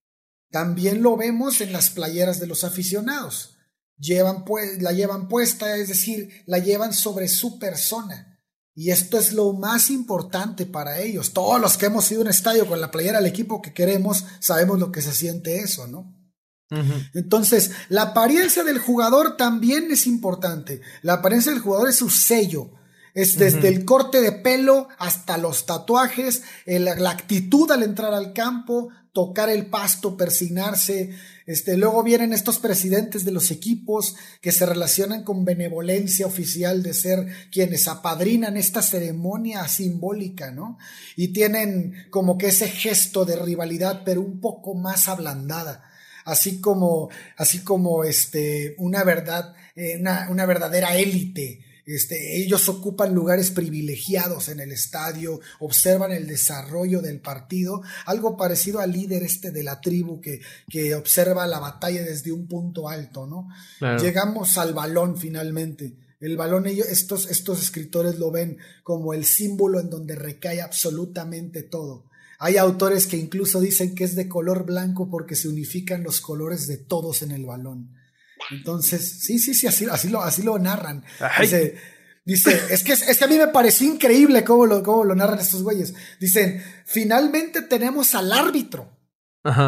[0.51, 3.59] también lo vemos en las playeras de los aficionados.
[3.99, 8.36] Llevan pues, la llevan puesta, es decir, la llevan sobre su persona.
[8.79, 11.33] Y esto es lo más importante para ellos.
[11.33, 14.27] Todos los que hemos ido a un estadio con la playera del equipo que queremos,
[14.39, 16.15] sabemos lo que se siente eso, ¿no?
[17.15, 20.83] Entonces, la apariencia del jugador también es importante.
[21.01, 22.71] La apariencia del jugador es su sello.
[23.15, 28.91] Es desde el corte de pelo hasta los tatuajes, la actitud al entrar al campo,
[29.15, 31.17] tocar el pasto, persignarse.
[31.47, 36.93] Este, luego vienen estos presidentes de los equipos que se relacionan con benevolencia oficial de
[36.93, 40.77] ser quienes apadrinan esta ceremonia simbólica, ¿no?
[41.15, 45.85] Y tienen como que ese gesto de rivalidad, pero un poco más ablandada.
[46.25, 53.15] Así como, así como este, una verdad, eh, una, una verdadera élite este, ellos ocupan
[53.15, 59.53] lugares privilegiados en el estadio, observan el desarrollo del partido, algo parecido al líder este
[59.53, 63.49] de la tribu que, que observa la batalla desde un punto alto, ¿no?
[63.99, 65.95] Llegamos al balón finalmente.
[66.19, 71.63] El balón, ellos, estos, estos escritores lo ven como el símbolo en donde recae absolutamente
[71.63, 72.07] todo.
[72.39, 76.67] Hay autores que incluso dicen que es de color blanco porque se unifican los colores
[76.67, 77.93] de todos en el balón.
[78.51, 81.05] Entonces, sí, sí, sí, así, así, lo, así lo narran.
[82.25, 85.39] Dice, es que, es que a mí me pareció increíble cómo lo, cómo lo narran
[85.39, 85.95] estos güeyes.
[86.19, 88.93] Dicen, finalmente tenemos al árbitro.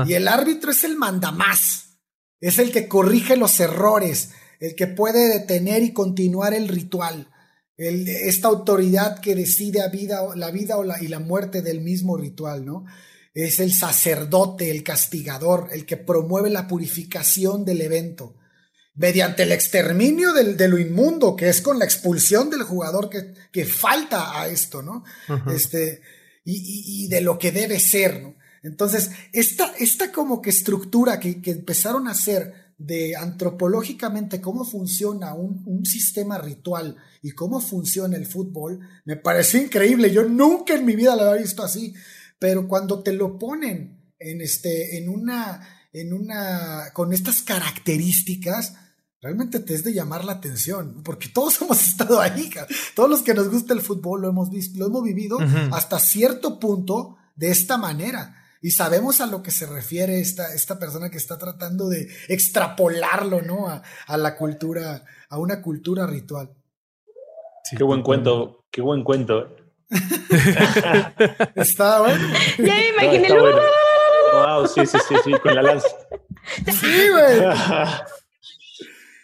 [0.09, 1.99] Y el árbitro es el mandamás.
[2.41, 7.31] Es el que corrige los errores, el que puede detener y continuar el ritual.
[7.77, 11.81] El, esta autoridad que decide a vida, la vida o la, y la muerte del
[11.81, 12.87] mismo ritual, ¿no?
[13.35, 18.35] Es el sacerdote, el castigador, el que promueve la purificación del evento
[18.99, 23.33] mediante el exterminio del, de lo inmundo, que es con la expulsión del jugador que,
[23.53, 25.05] que falta a esto, ¿no?
[25.55, 26.03] Este,
[26.45, 28.35] y, y, de lo que debe ser, ¿no?
[28.65, 35.33] Entonces, esta, esta como que estructura que, que empezaron a hacer de antropológicamente cómo funciona
[35.35, 40.13] un, un, sistema ritual y cómo funciona el fútbol, me pareció increíble.
[40.13, 41.95] Yo nunca en mi vida lo había visto así,
[42.39, 48.75] pero cuando te lo ponen en, este, en una, en una, con estas características,
[49.21, 52.51] realmente te es de llamar la atención, porque todos hemos estado ahí,
[52.95, 55.39] todos los que nos gusta el fútbol lo hemos visto, lo hemos vivido
[55.73, 58.35] hasta cierto punto de esta manera.
[58.61, 63.41] Y sabemos a lo que se refiere esta, esta persona que está tratando de extrapolarlo,
[63.41, 63.69] ¿no?
[63.69, 66.51] A, la cultura, a una cultura ritual.
[67.77, 69.55] qué buen cuento, qué buen cuento.
[71.55, 72.35] está bueno.
[72.59, 73.29] Ya me imaginé.
[73.33, 75.89] Wow, sí, sí, sí, sí, con la lanza.
[76.67, 77.41] Sí, güey.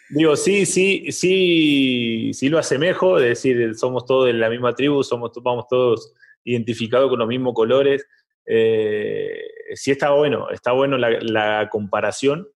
[0.09, 5.03] Digo, sí, sí, sí, sí lo asemejo, es decir, somos todos de la misma tribu,
[5.03, 6.13] somos, vamos todos
[6.43, 8.05] identificados con los mismos colores.
[8.45, 9.41] Eh,
[9.73, 12.47] sí está bueno, está bueno la, comparación,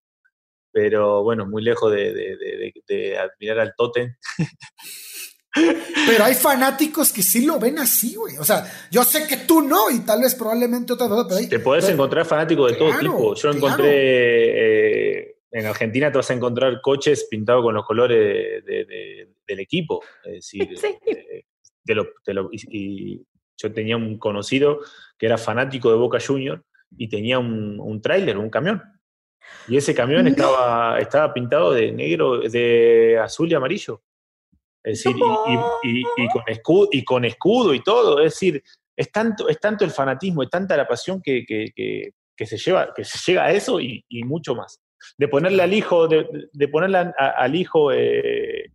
[0.71, 4.15] pero bueno, muy lejos de, admirar al Totem.
[5.51, 8.37] Pero hay fanáticos que sí lo ven así, güey.
[8.37, 11.49] O sea, yo sé que tú no, y tal vez probablemente otra vez.
[11.49, 13.33] Te puedes encontrar fanáticos de todo tipo.
[13.33, 19.59] Yo encontré eh, en Argentina te vas a encontrar coches pintados con los colores del
[19.59, 20.01] equipo.
[20.23, 20.69] Es decir,
[21.05, 21.43] eh,
[22.71, 23.25] y,
[23.57, 24.79] yo tenía un conocido
[25.17, 26.63] que era fanático de Boca Junior
[26.95, 28.81] y tenía un, un tráiler, un camión.
[29.67, 34.01] Y ese camión estaba, estaba pintado de negro, de azul y amarillo.
[34.81, 35.19] Es decir,
[35.83, 38.19] y, con escudo, y con escudo y todo.
[38.19, 38.63] Es decir,
[38.95, 41.43] es tanto, es tanto el fanatismo, es tanta la pasión que,
[42.37, 44.79] se, lleva, que se llega a eso y mucho más
[45.17, 48.71] de ponerle al hijo, de, ponerle al hijo, eh,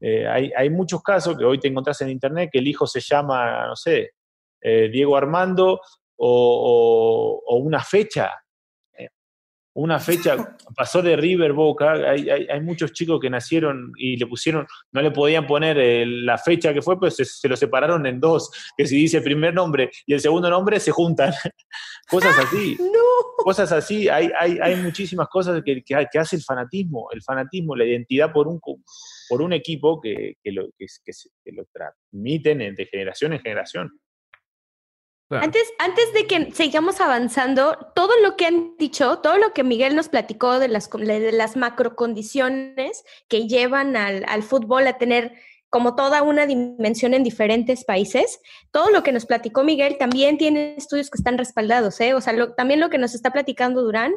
[0.00, 3.66] eh, hay, muchos casos que hoy te encontrás en internet que el hijo se llama,
[3.66, 4.12] no sé,
[4.60, 5.80] eh, Diego Armando
[6.16, 8.32] o, una fecha.
[9.80, 14.66] Una fecha, pasó de River Boca, hay, hay, muchos chicos que nacieron y le pusieron,
[14.90, 18.88] no le podían poner la fecha que fue, pues se, lo separaron en dos, que
[18.88, 21.32] si dice el primer nombre y el segundo nombre se juntan.
[22.10, 22.76] Cosas así.
[23.36, 24.08] Cosas así.
[24.08, 27.08] Hay, hay, hay muchísimas cosas que, que, hace el fanatismo.
[27.12, 28.58] El fanatismo, la identidad por un,
[29.28, 30.86] por un equipo que, que lo, que,
[31.52, 33.92] lo transmiten de generación en generación.
[35.30, 39.94] Antes, antes de que sigamos avanzando, todo lo que han dicho, todo lo que Miguel
[39.94, 45.34] nos platicó de las, de las macrocondiciones que llevan al, al fútbol a tener
[45.70, 48.40] como toda una dimensión en diferentes países.
[48.70, 52.14] Todo lo que nos platicó Miguel también tiene estudios que están respaldados, ¿eh?
[52.14, 54.14] O sea, también lo que nos está platicando Durán,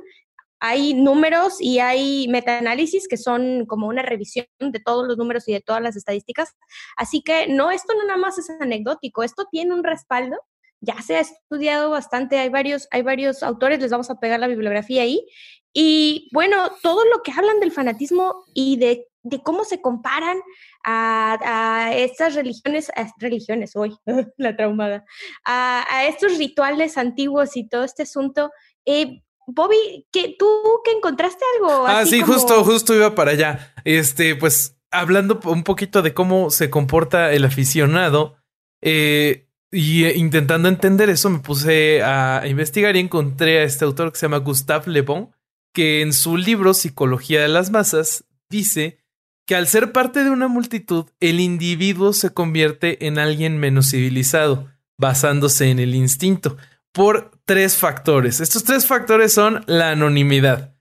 [0.61, 5.53] hay números y hay metaanálisis que son como una revisión de todos los números y
[5.53, 6.55] de todas las estadísticas.
[6.95, 10.37] Así que no, esto no nada más es anecdótico, esto tiene un respaldo.
[10.81, 14.47] Ya se ha estudiado bastante, hay varios, hay varios autores, les vamos a pegar la
[14.47, 15.25] bibliografía ahí.
[15.73, 20.39] Y bueno, todo lo que hablan del fanatismo y de de cómo se comparan
[20.83, 23.95] a, estas religiones, religiones hoy,
[24.37, 25.05] la traumada,
[25.45, 28.51] a, estos rituales antiguos y todo este asunto.
[28.85, 30.47] Eh, Bobby, ¿qué, ¿tú
[30.83, 31.85] que encontraste algo?
[31.85, 33.73] Ah, sí, justo, justo iba para allá.
[33.83, 38.37] Este, pues hablando un poquito de cómo se comporta el aficionado
[38.81, 44.11] eh, y eh, intentando entender eso, me puse a investigar y encontré a este autor
[44.11, 45.31] que se llama Gustave Le Bon,
[45.73, 48.99] que en su libro Psicología de las Masas dice
[49.47, 54.69] que al ser parte de una multitud, el individuo se convierte en alguien menos civilizado,
[54.97, 56.57] basándose en el instinto,
[56.91, 58.39] por tres factores.
[58.39, 60.75] Estos tres factores son la anonimidad.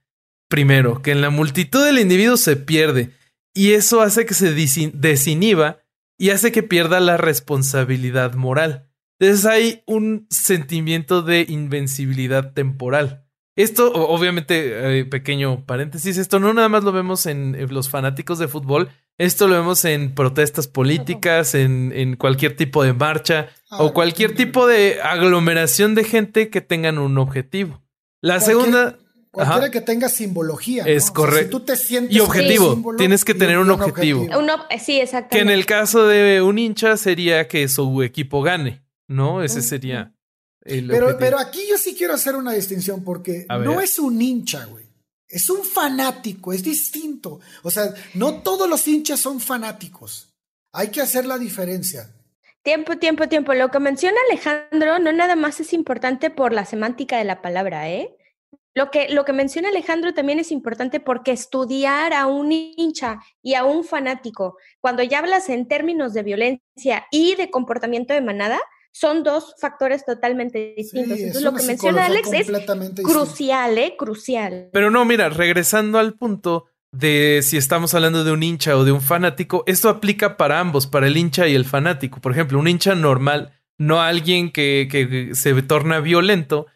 [0.49, 3.11] Primero, que en la multitud el individuo se pierde,
[3.53, 5.79] y eso hace que se desinhiba
[6.17, 8.90] y hace que pierda la responsabilidad moral.
[9.21, 13.23] Entonces hay un sentimiento de invencibilidad temporal.
[13.55, 18.47] Esto, obviamente, eh, pequeño paréntesis, esto no nada más lo vemos en, los fanáticos de
[18.47, 24.33] fútbol, esto lo vemos en protestas políticas, en, cualquier tipo de marcha o ah, cualquier
[24.33, 27.79] tipo de aglomeración de gente que tengan un objetivo.
[28.21, 28.97] La segunda...
[29.29, 30.83] Cualquiera que tenga simbología.
[30.85, 31.59] Es correcto.
[31.59, 32.95] tú te sientes y objetivo.
[32.97, 34.27] Tienes que tener un, objetivo.
[34.83, 35.35] sí, exacto.
[35.35, 38.81] Que en el caso de un hincha sería que su equipo gane,
[39.11, 39.43] ¿no?
[39.43, 40.13] Ese sería
[40.63, 44.65] el pero, pero aquí yo sí quiero hacer una distinción porque no es un hincha,
[44.65, 44.85] güey.
[45.27, 47.39] Es un fanático, es distinto.
[47.63, 50.33] O sea, no todos los hinchas son fanáticos.
[50.73, 52.13] Hay que hacer la diferencia.
[52.63, 53.53] Tiempo, tiempo, tiempo.
[53.53, 57.89] Lo que menciona Alejandro no nada más es importante por la semántica de la palabra,
[57.89, 58.15] ¿eh?
[58.73, 63.55] Lo que, lo que menciona Alejandro también es importante porque estudiar a un hincha y
[63.55, 68.59] a un fanático, cuando ya hablas en términos de violencia y de comportamiento de manada,
[68.91, 71.17] son dos factores totalmente distintos.
[71.17, 72.51] Entonces, lo que menciona Alex es
[73.03, 73.95] crucial, ¿eh?
[73.97, 74.69] Crucial.
[74.71, 78.91] Pero no, mira, regresando al punto de si estamos hablando de un hincha o de
[78.91, 82.19] un fanático, esto aplica para ambos, para el hincha y el fanático.
[82.19, 86.67] Por ejemplo, un hincha normal, no alguien que, que se torna violento,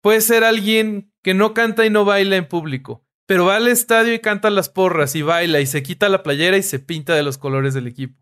[0.00, 4.14] puede ser alguien que no canta y no baila en público, pero va al estadio
[4.14, 7.22] y canta las porras y baila y se quita la playera y se pinta de
[7.22, 8.18] los colores del equipo,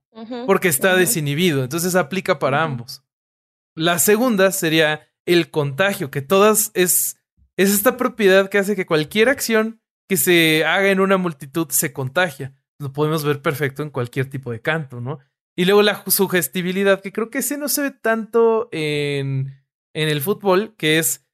[0.47, 3.06] porque está desinhibido, entonces aplica para ambos.
[3.77, 7.21] La segunda sería el contagio, que todas es,
[7.57, 11.93] es esta propiedad que hace que cualquier acción que se haga en una multitud se
[11.93, 12.55] contagia.
[12.81, 15.19] Lo podemos ver perfecto en cualquier tipo de canto, ¿no?
[15.57, 19.63] Y luego la sugestibilidad, que creo que ese no se ve tanto en,
[19.95, 21.27] en el fútbol, que es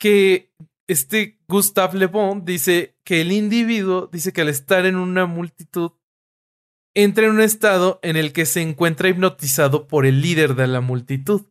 [0.00, 0.52] que
[0.88, 5.92] este Gustave Le Bon dice que el individuo, dice que al estar en una multitud,
[6.94, 10.80] entra en un estado en el que se encuentra hipnotizado por el líder de la
[10.80, 11.46] multitud.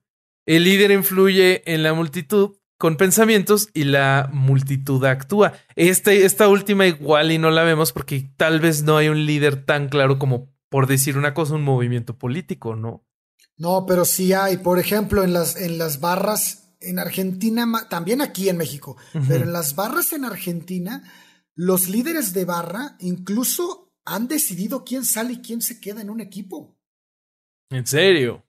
[0.46, 5.54] El líder influye en la multitud con pensamientos y la multitud actúa.
[5.76, 9.66] Este, esta última igual y no la vemos porque tal vez no hay un líder
[9.66, 13.06] tan claro como, por decir una cosa, un movimiento político, ¿no?
[13.58, 14.58] No, pero sí hay.
[14.58, 19.54] Por ejemplo, en las, en las barras en Argentina, también aquí en México, pero en
[19.54, 21.04] las barras en Argentina,
[21.56, 26.22] los líderes de barra incluso han decidido quién sale y quién se queda en un
[26.22, 26.78] equipo.
[27.72, 28.45] ¿En serio?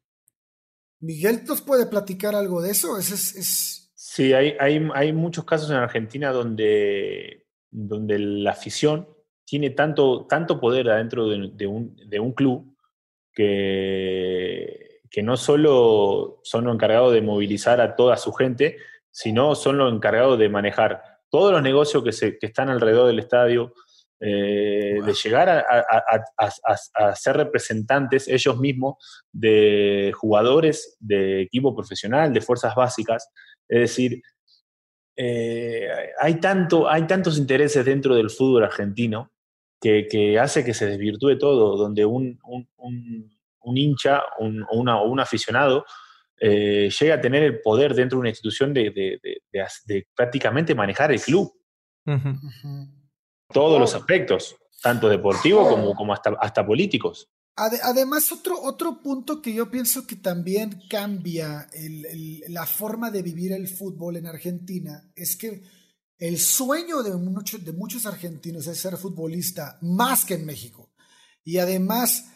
[1.06, 2.98] Miguel nos puede platicar algo de eso.
[2.98, 9.08] Es, es, Sí, hay, hay, hay, muchos casos en Argentina donde, donde la afición
[9.44, 12.74] tiene tanto, tanto poder adentro de, un, de un club
[13.32, 14.86] que
[15.16, 18.76] que no solo son los encargados de movilizar a toda su gente,
[19.10, 23.18] sino son los encargados de manejar todos los negocios que, se, que están alrededor del
[23.18, 23.72] estadio,
[24.20, 28.96] eh, de llegar a, ser representantes ellos mismos
[29.32, 33.28] de jugadores de equipo profesional, de fuerzas básicas.
[33.68, 34.22] Es decir,
[35.16, 35.88] eh,
[36.20, 39.32] hay, tanto, hay tantos intereses dentro del fútbol argentino
[39.80, 42.38] que, hace que se desvirtúe todo, donde un
[43.66, 45.84] un hincha un, o, un aficionado
[46.38, 49.30] eh, llega a tener el poder dentro de una institución de,
[50.14, 51.52] prácticamente manejar el club.
[53.52, 57.28] Todos los aspectos, tanto deportivos como, como hasta, hasta políticos.
[57.56, 61.66] Además, otro, otro punto que yo pienso que también cambia
[62.48, 65.62] la forma de vivir el fútbol en Argentina es que
[66.18, 70.92] el sueño de, de muchos argentinos es ser futbolista más que en México.
[71.44, 72.26] Y además,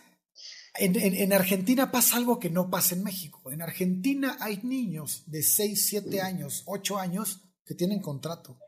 [0.74, 3.50] en, Argentina pasa algo que no pasa en México.
[3.52, 8.58] En Argentina hay niños de 6, 7 años, 8 años que tienen contrato.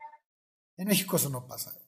[0.77, 1.79] En México eso no pasa.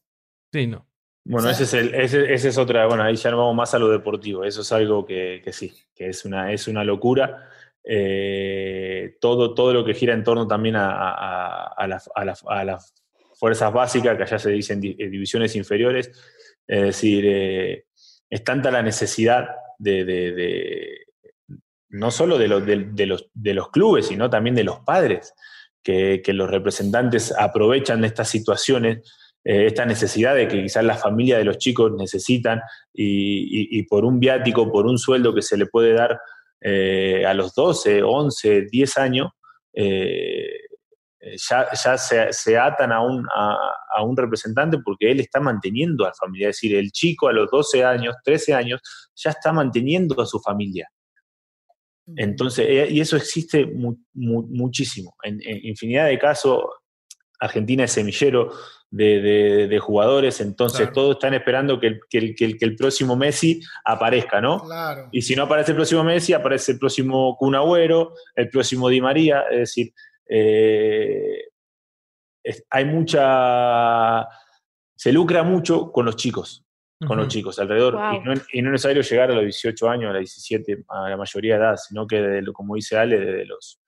[0.56, 0.88] Sí, no.
[1.26, 3.90] Bueno, ese, es el, ese, es otra, bueno, ahí ya nos vamos más a lo
[3.90, 4.46] deportivo.
[4.46, 7.50] Eso es algo que, sí, que es una, es una locura.
[7.84, 12.94] Eh, todo, todo lo que gira en torno también a, a, las
[13.34, 16.10] fuerzas básicas, que allá se dicen divisiones inferiores.
[16.66, 17.88] Es decir, eh,
[18.30, 21.06] es tanta la necesidad de,
[21.90, 25.34] no solo de, los, de, los, clubes, sino también de los padres,
[25.84, 29.02] que, los representantes aprovechan estas situaciones,
[29.46, 34.20] eh, esta necesidad de que quizás la familia de los chicos necesitan y, por un
[34.20, 36.20] viático, por un sueldo que se le puede dar
[36.62, 39.32] eh, a los 12, 11, 10 años,
[39.72, 40.50] eh,
[41.50, 46.14] ya, ya se, atan a un, a, un representante porque él está manteniendo a la
[46.16, 46.50] familia.
[46.50, 48.82] Es decir, el chico a los 12 años, 13 años,
[49.16, 50.90] ya está manteniendo a su familia.
[52.16, 53.68] Entonces, y eso existe
[54.14, 55.16] muchísimo.
[55.24, 56.64] En, infinidad de casos,
[57.40, 58.52] Argentina es semillero
[58.96, 64.64] de, jugadores, entonces todos están esperando que el, que, que, el, próximo Messi aparezca, ¿no?
[65.12, 69.02] Y si no aparece el próximo Messi, aparece el próximo Kun Agüero, el próximo Di
[69.02, 69.94] María, es decir,
[70.30, 71.50] eh,
[72.70, 74.28] hay mucha,
[74.96, 76.66] se lucra mucho con los chicos,
[77.06, 78.00] con los chicos alrededor.
[78.14, 81.56] Y, no, es necesario llegar a los 18 años, a los 17, a la mayoría
[81.56, 83.82] de edad, sino que, como dice Ale, de, los,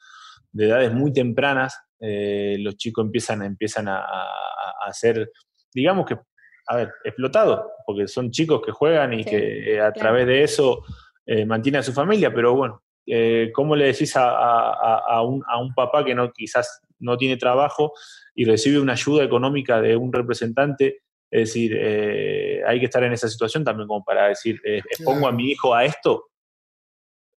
[0.52, 5.32] de edades muy tempranas eh, los chicos empiezan, empiezan a, a, ser,
[5.74, 6.18] digamos que,
[6.68, 10.84] a ver, explotados, porque son chicos que juegan y que a través de eso
[11.46, 12.84] mantienen a su familia, pero bueno,
[13.54, 17.94] ¿cómo le decís a, un, a un papá que no quizás no tiene trabajo
[18.34, 21.02] y recibe una ayuda económica de un representante?
[21.30, 21.74] Es decir,
[22.66, 25.84] hay que estar en esa situación también como para decir, expongo a mi hijo a
[25.86, 26.28] esto,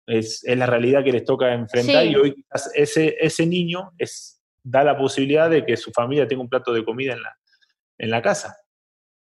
[0.08, 2.44] es, la realidad que les toca enfrentar y hoy
[2.74, 6.84] ese, ese niño es, da la posibilidad de que su familia tenga un plato de
[6.84, 7.36] comida en la,
[7.98, 8.56] en la casa.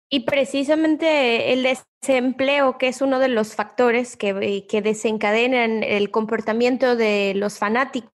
[0.08, 6.94] Y precisamente el desempleo, que es uno de los factores que, que desencadenan el comportamiento
[6.94, 8.10] de los fanáticos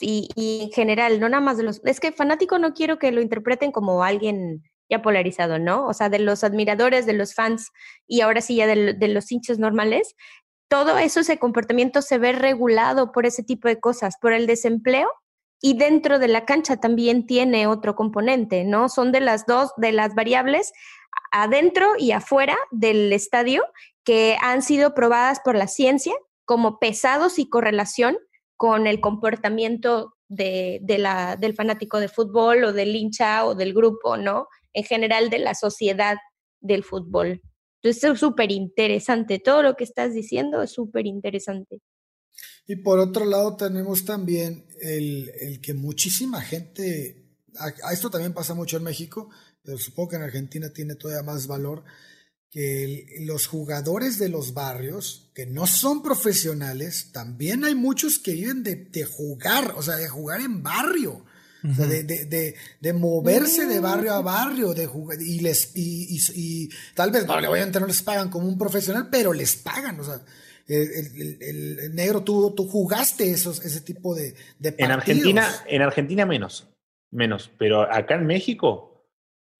[0.00, 1.80] y, y, en general, no nada más de los...
[1.84, 5.86] Es que fanático no quiero que lo interpreten como alguien ya polarizado, ¿no?
[5.86, 7.70] O sea, de los admiradores, de los fans
[8.06, 10.14] y ahora sí ya de, de los hinchas normales,
[10.68, 15.08] todo eso, ese comportamiento se ve regulado por ese tipo de cosas, por el desempleo
[15.64, 18.88] y dentro de la cancha también tiene otro componente, ¿no?
[18.88, 20.72] Son de las dos, de las variables
[21.30, 23.64] adentro y afuera del estadio
[24.04, 28.18] que han sido probadas por la ciencia como pesados y correlación
[28.56, 34.16] con el comportamiento de, la, del fanático de fútbol o del hincha o del grupo,
[34.16, 34.48] ¿no?
[34.72, 36.16] En general de la sociedad
[36.60, 37.40] del fútbol.
[37.82, 41.80] Entonces es súper interesante, todo lo que estás diciendo es súper interesante.
[42.66, 48.54] Y por otro lado tenemos también el, el, que muchísima gente, a, esto también pasa
[48.54, 49.30] mucho en México,
[49.62, 51.84] pero supongo que en Argentina tiene todavía más valor,
[52.50, 58.62] que los jugadores de los barrios, que no son profesionales, también hay muchos que viven
[58.62, 61.24] de, de jugar, o sea, de jugar en barrio
[61.62, 64.88] de, de, de, moverse de barrio a barrio, de
[65.20, 69.32] y les y, y, tal vez no, obviamente no les pagan como un profesional, pero
[69.32, 70.20] les pagan, o sea,
[70.68, 76.26] el, el, negro, tú, tú jugaste esos, ese tipo de, de En Argentina, en Argentina
[76.26, 76.68] menos,
[77.10, 79.06] menos, pero acá en México,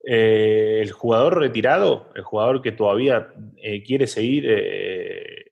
[0.05, 5.51] eh, el jugador retirado, el jugador que todavía eh, quiere seguir eh,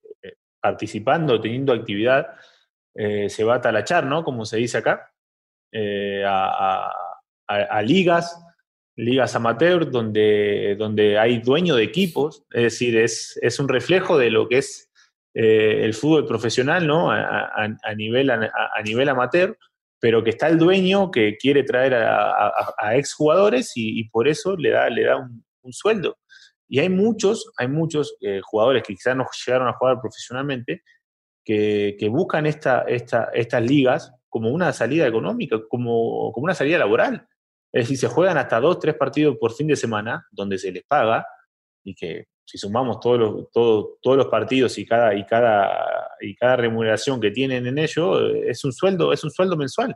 [0.61, 2.27] participando, teniendo actividad,
[2.93, 4.23] se va a talachar, ¿no?
[4.25, 5.11] Como se dice acá.
[5.73, 8.41] Eh, a, ligas,
[8.95, 14.29] ligas amateur, donde, donde hay dueño de equipos, es decir, es, es un reflejo de
[14.29, 14.89] lo que es
[15.33, 17.11] eh, el fútbol profesional, ¿no?
[17.11, 19.57] A, nivel, a, nivel amateur,
[19.99, 24.71] pero que está el dueño que quiere traer a, exjugadores y, y, por eso le
[24.71, 26.17] da, le da un, sueldo.
[26.67, 30.83] Y hay muchos, hay muchos eh, jugadores que quizás no llegaron a jugar profesionalmente
[31.43, 37.27] que, buscan esta, esta, estas ligas como una salida económica, como, como una salida laboral.
[37.73, 40.83] Es decir, se juegan hasta dos, tres partidos por fin de semana, donde se les
[40.83, 41.25] paga,
[41.83, 45.69] y que si sumamos todos los, todos los partidos y cada, y, cada,
[46.19, 49.95] y cada remuneración que tienen en ello, es un sueldo, es un sueldo mensual.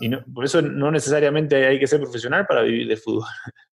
[0.00, 3.26] Y por eso no necesariamente hay que ser profesional para vivir de fútbol.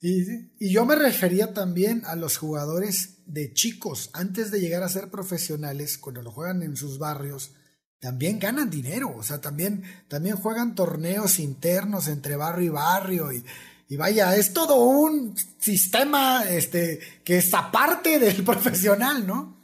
[0.00, 0.22] Y,
[0.58, 5.08] y, yo me refería también a los jugadores de chicos, antes de llegar a ser
[5.10, 7.54] profesionales, cuando lo juegan en sus barrios,
[8.00, 13.42] también ganan dinero, o sea, también, también juegan torneos internos entre barrio y barrio y,
[13.88, 19.54] y vaya, es todo un sistema este, que es aparte del profesional, ¿no?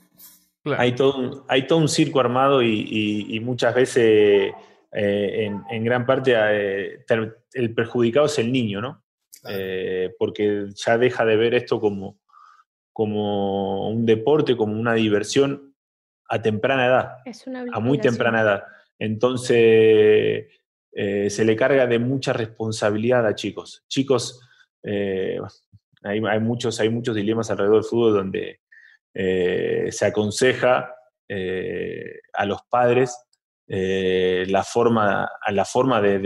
[0.77, 4.53] Hay, todo un, hay todo un circo armado y, muchas veces
[4.93, 7.05] eh, en, gran parte eh,
[7.55, 9.03] el perjudicado es el niño, ¿no?
[9.49, 12.18] Eh, porque ya deja de ver esto como,
[12.93, 15.75] como un deporte, como una diversión
[16.29, 17.16] a temprana edad,
[17.73, 18.64] a muy temprana edad.
[18.99, 20.47] Entonces,
[20.93, 23.84] eh, se le carga de mucha responsabilidad a chicos.
[23.88, 24.41] Chicos,
[24.82, 25.38] eh,
[26.03, 28.61] hay, muchos, hay muchos dilemas alrededor del fútbol donde
[29.14, 30.95] eh, se aconseja
[32.32, 33.16] a los padres
[33.68, 36.18] la forma, la forma de,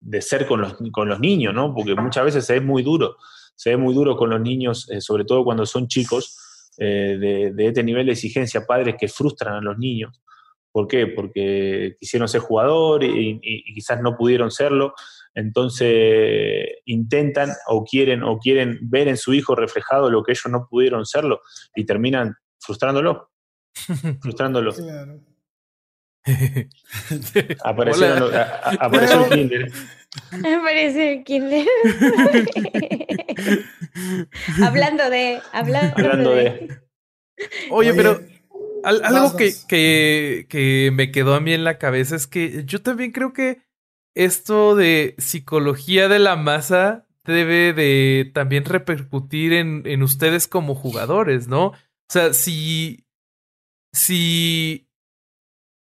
[0.00, 1.74] de, ser con los, con los, niños, ¿no?
[1.74, 3.16] Porque muchas veces se ve muy duro,
[3.54, 6.36] se ve muy duro con los niños, sobre todo cuando son chicos,
[6.76, 10.20] de, este nivel de exigencia, padres que frustran a los niños.
[10.72, 11.06] ¿Por qué?
[11.06, 13.40] Porque quisieron ser jugador y,
[13.74, 14.94] quizás no pudieron serlo,
[15.34, 20.66] entonces intentan o quieren o quieren ver en su hijo reflejado lo que ellos no
[20.68, 21.40] pudieron serlo
[21.74, 23.30] y terminan frustrándolo.
[24.20, 24.72] frustrándolo.
[27.64, 28.30] apareció,
[28.80, 29.72] apareció el kinder.
[30.30, 31.66] Apareció el kinder.
[34.64, 35.40] hablando de.
[35.52, 36.80] Hablando, de.
[37.70, 38.20] Oye, pero
[38.84, 43.12] algo que, que, que me quedó a mí en la cabeza es que yo también
[43.12, 43.62] creo que
[44.14, 51.46] esto de psicología de la masa debe de también repercutir en, en ustedes como jugadores,
[51.46, 51.66] ¿no?
[51.66, 51.74] O
[52.08, 53.06] sea, si,
[53.92, 54.88] si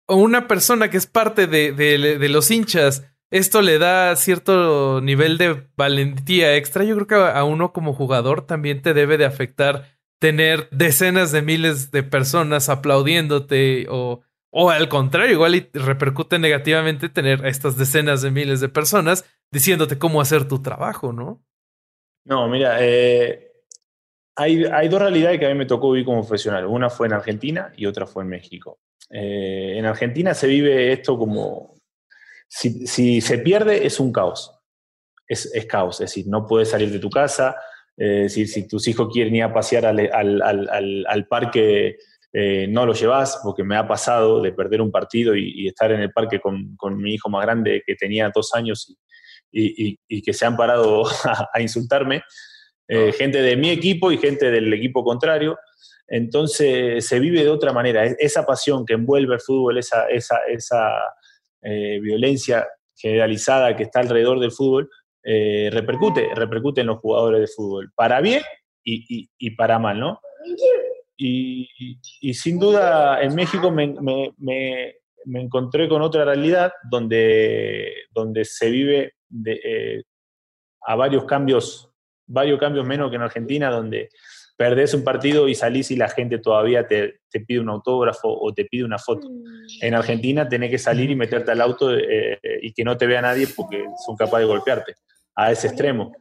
[0.08, 5.68] una persona que es parte de, de, los hinchas, esto le da cierto nivel de
[5.76, 6.84] valentía extra.
[6.84, 11.42] Yo creo que a uno como jugador también te debe de afectar tener decenas de
[11.42, 18.22] miles de personas aplaudiéndote o, o al contrario, igual y repercute negativamente tener estas decenas
[18.22, 21.44] de miles de personas diciéndote cómo hacer tu trabajo, ¿no?
[22.26, 23.52] No, mira, eh,
[24.36, 26.66] hay, hay, dos realidades que a mí me tocó vivir como profesional.
[26.66, 28.80] Una fue en Argentina y otra fue en México.
[29.10, 31.78] Eh, en Argentina se vive esto como,
[32.48, 34.54] si, si se pierde es un caos.
[35.28, 37.56] Es, caos, es decir, no puedes salir de tu casa,
[37.98, 41.98] eh, si, si, tus hijos quieren ir a pasear al, al, al, al parque,
[42.32, 46.02] eh, no lo llevas, porque me ha pasado de perder un partido y, estar en
[46.02, 48.96] el parque con, con, mi hijo más grande que tenía dos años
[49.52, 51.06] y, y, y que se han parado
[51.54, 52.22] a, insultarme,
[52.88, 53.14] eh, ah.
[53.18, 55.58] gente de mi equipo y gente del equipo contrario.
[56.08, 58.06] Entonces se vive de otra manera.
[58.06, 60.92] Esa pasión que envuelve el fútbol, esa, esa, esa
[62.00, 64.90] violencia generalizada que está alrededor del fútbol,
[65.30, 68.42] eh, repercute, repercute en los jugadores de fútbol, para bien
[68.82, 70.22] y, y, para mal, ¿no?
[71.18, 71.68] Y,
[72.22, 78.70] y, sin duda en México me, me, me, encontré con otra realidad donde, donde se
[78.70, 79.16] vive
[79.46, 80.04] eh,
[80.86, 81.92] a varios cambios,
[82.26, 84.08] varios cambios menos que en Argentina, donde
[84.56, 88.54] perdés un partido y salís y la gente todavía te, te, pide un autógrafo o
[88.54, 89.28] te pide una foto.
[89.82, 93.22] En Argentina tenés que salir y meterte al auto eh, y que no te vea
[93.22, 94.96] nadie porque son capaces de golpearte
[95.38, 96.12] a ese extremo.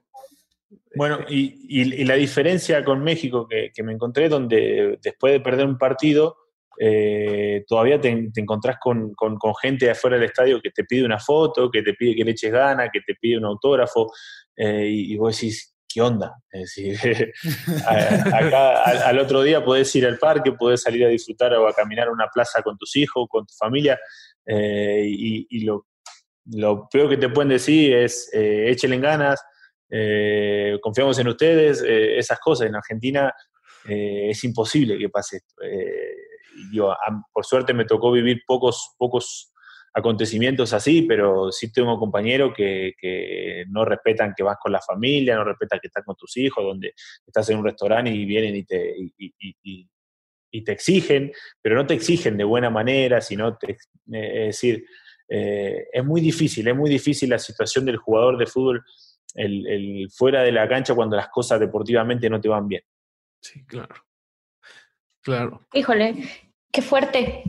[0.94, 6.36] Bueno, y, la diferencia con México que, me encontré, donde después de perder un partido,
[6.78, 9.14] eh, todavía te, encontrás con,
[9.60, 12.30] gente de afuera del estadio que te pide una foto, que te pide que le
[12.32, 14.12] eches gana, que te pide un autógrafo,
[14.56, 16.34] eh, y, vos decís, ¿qué onda?
[16.50, 17.32] Es decir,
[17.86, 22.12] al, otro día podés ir al parque, podés salir a disfrutar o a caminar a
[22.12, 23.98] una plaza con tus hijos, con tu familia,
[24.46, 25.86] eh, y, lo,
[26.52, 29.40] lo peor que te pueden decir es eh, ganas,
[29.90, 32.68] eh, confiamos en ustedes, eh, esas cosas.
[32.68, 33.32] En Argentina
[33.88, 35.54] eh, es imposible que pase esto.
[36.72, 36.94] yo,
[37.32, 39.52] por suerte me tocó vivir pocos, pocos
[39.92, 45.36] acontecimientos así, pero sí tengo compañeros que, que, no respetan que vas con la familia,
[45.36, 46.92] no respetan que estás con tus hijos, donde
[47.26, 49.88] estás en un restaurante y vienen y te, y, y,
[50.50, 51.32] y te exigen,
[51.62, 53.78] pero no te exigen de buena manera, sino te, es
[54.46, 54.84] decir,
[55.28, 58.84] eh, es muy difícil, es muy difícil la situación del jugador de fútbol
[59.36, 62.82] el, fuera de la cancha cuando las cosas deportivamente no te van bien.
[63.40, 63.94] Sí, claro.
[65.22, 65.66] Claro.
[65.74, 66.24] Híjole,
[66.72, 67.42] qué fuerte.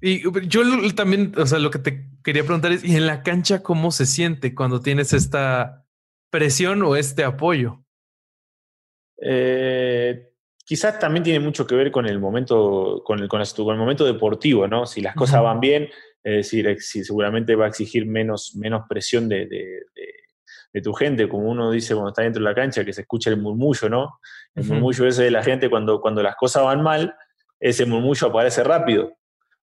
[0.00, 0.62] Y yo
[0.94, 4.06] también, o sea, lo que te quería preguntar es, ¿y en la cancha cómo se
[4.06, 5.86] siente cuando tienes esta
[6.30, 7.84] presión o este apoyo?
[9.22, 10.32] Eh,
[10.64, 14.66] quizás también tiene mucho que ver con el momento, con el, con el, momento deportivo,
[14.66, 14.86] ¿no?
[14.86, 15.88] Si las cosas van bien,
[16.26, 21.70] es decir, seguramente va a exigir menos, menos presión de, de, tu gente, como uno
[21.70, 24.18] dice cuando está dentro de la cancha, que se escucha el murmullo, ¿no?
[24.54, 27.14] El murmullo ese de la gente cuando, cuando las cosas van mal,
[27.58, 29.16] ese murmullo aparece rápido.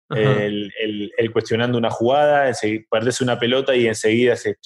[0.10, 0.72] El,
[1.18, 2.52] el, cuestionando una jugada,
[2.90, 4.58] perdés una pelota y enseguida se,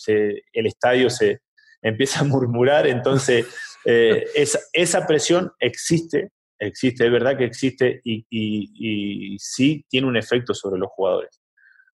[0.54, 1.42] el estadio se
[1.82, 3.46] empieza a murmurar, entonces
[3.86, 6.30] eh, esa, esa presión existe,
[6.60, 11.42] existe, es verdad que existe y, y, y, sí tiene un efecto sobre los jugadores.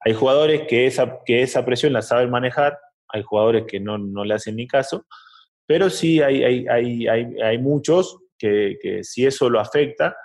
[0.05, 2.77] Hay jugadores que esa, que esa presión la saben manejar,
[3.07, 5.05] hay jugadores que no, no le hacen ni caso,
[5.65, 7.07] pero sí hay, hay, hay,
[7.41, 10.15] hay muchos que, que, si eso lo afecta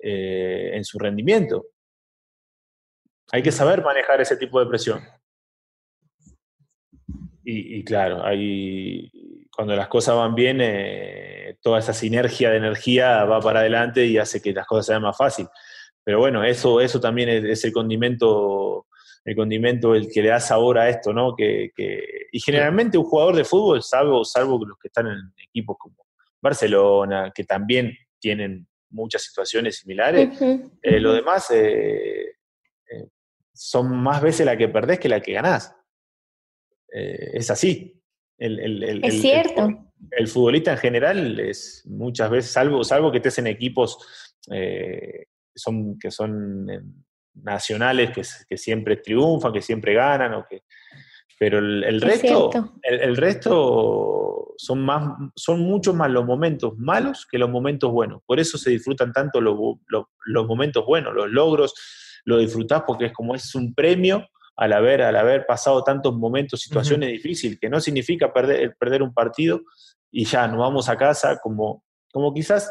[0.00, 1.66] eh, en su rendimiento.
[3.32, 5.02] Hay que saber manejar ese tipo de presión.
[7.50, 9.10] Y, claro, hay,
[9.50, 14.18] cuando las cosas van bien, eh, toda esa sinergia de energía va para adelante y
[14.18, 15.50] hace que las cosas sean más fáciles.
[16.04, 18.87] Pero bueno, eso, eso también es el condimento
[19.28, 21.36] el condimento el que le da sabor a esto, ¿no?
[21.36, 21.70] Que,
[22.32, 25.96] y generalmente un jugador de fútbol, salvo, salvo los que están en equipos como
[26.40, 32.36] Barcelona, que también tienen muchas situaciones similares, eh, lo demás eh,
[32.90, 33.08] eh,
[33.52, 35.74] son más veces la que perdés que la que ganás.
[36.88, 37.94] es así.
[38.38, 39.68] El, es cierto.
[40.12, 43.98] El, futbolista en general es muchas veces, salvo, salvo que estés en equipos
[45.54, 47.04] son, que son
[47.42, 50.62] nacionales que, que, siempre triunfan, que siempre ganan, o que,
[51.38, 52.50] pero el, resto,
[52.82, 58.22] el, resto son, más, son mucho más los momentos malos que los momentos buenos.
[58.26, 61.74] Por eso se disfrutan tanto los, los, momentos buenos, los logros,
[62.24, 64.26] lo disfrutás porque es como es un premio
[64.56, 69.14] al haber, al haber pasado tantos momentos, situaciones difíciles, que no significa perder, perder un
[69.14, 69.60] partido
[70.10, 72.68] y ya nos vamos a casa como, como quizás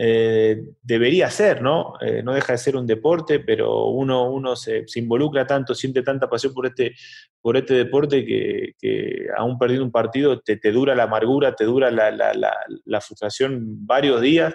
[0.00, 1.94] eh, debería ser, ¿no?
[2.00, 6.30] Eh, no deja de ser un deporte, pero uno, uno se, involucra tanto, siente tanta
[6.30, 6.94] pasión por este,
[7.40, 13.00] por este deporte que, aún perdiendo un partido te, dura la amargura, te dura la,
[13.00, 14.54] frustración varios días,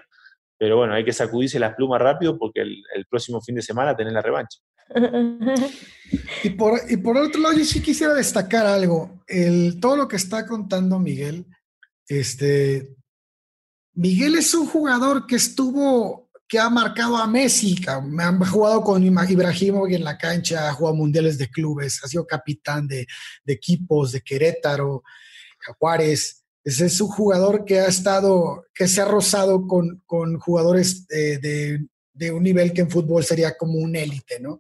[0.57, 4.13] pero bueno, hay que sacudirse las plumas rápido porque el, próximo fin de semana tenés
[4.13, 4.59] la revancha.
[6.43, 9.25] Y por, y por otro lado, yo sí quisiera destacar algo.
[9.27, 11.47] El, todo lo que está contando Miguel,
[12.07, 12.95] este,
[13.93, 19.03] Miguel es un jugador que estuvo, que ha marcado a Messi, me han jugado con
[19.03, 23.07] Ibrahimovic en la cancha, ha jugado mundiales de clubes, ha sido capitán de,
[23.45, 25.03] equipos de Querétaro.
[25.99, 30.01] Ese es un jugador que ha estado, que se ha rozado con,
[30.39, 34.59] jugadores de, de, un nivel que en fútbol sería como un élite, ¿no?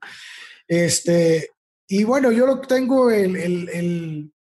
[0.67, 1.51] Este,
[1.87, 4.31] y bueno, yo lo tengo el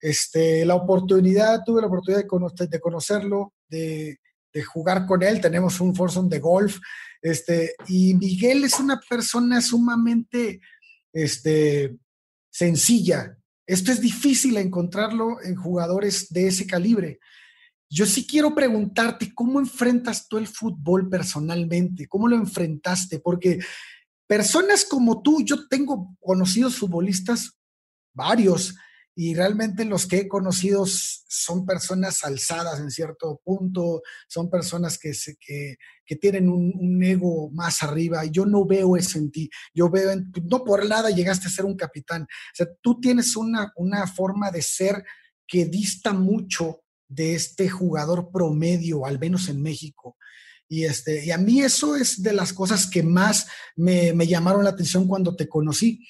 [0.00, 4.18] este, la oportunidad, tuve la oportunidad de, de conocerlo, de,
[4.52, 6.78] de, jugar con él, tenemos un foursome de golf,
[7.22, 10.60] este, y Miguel es una persona sumamente
[11.12, 11.96] este,
[12.50, 13.36] sencilla.
[13.66, 17.20] Esto es difícil encontrarlo en jugadores de ese calibre.
[17.88, 22.06] Yo sí quiero preguntarte, ¿cómo enfrentas tú el fútbol personalmente?
[22.06, 23.18] ¿Cómo lo enfrentaste?
[23.18, 23.58] Porque
[24.26, 27.58] personas como tú, yo tengo conocidos futbolistas,
[28.14, 28.76] varios,
[29.14, 35.12] y realmente los que he conocido son personas alzadas en cierto punto, son personas que,
[35.38, 38.24] que, tienen un, ego más arriba.
[38.24, 39.50] Yo no veo eso en ti.
[39.74, 40.10] Yo veo,
[40.44, 42.22] no por nada llegaste a ser un capitán.
[42.22, 45.04] O sea, tú tienes una, una forma de ser
[45.46, 50.16] que dista mucho de este jugador promedio, al menos en México.
[50.68, 54.62] Y, este, y a mí eso es de las cosas que más me, me llamaron
[54.62, 56.06] la atención cuando te conocí.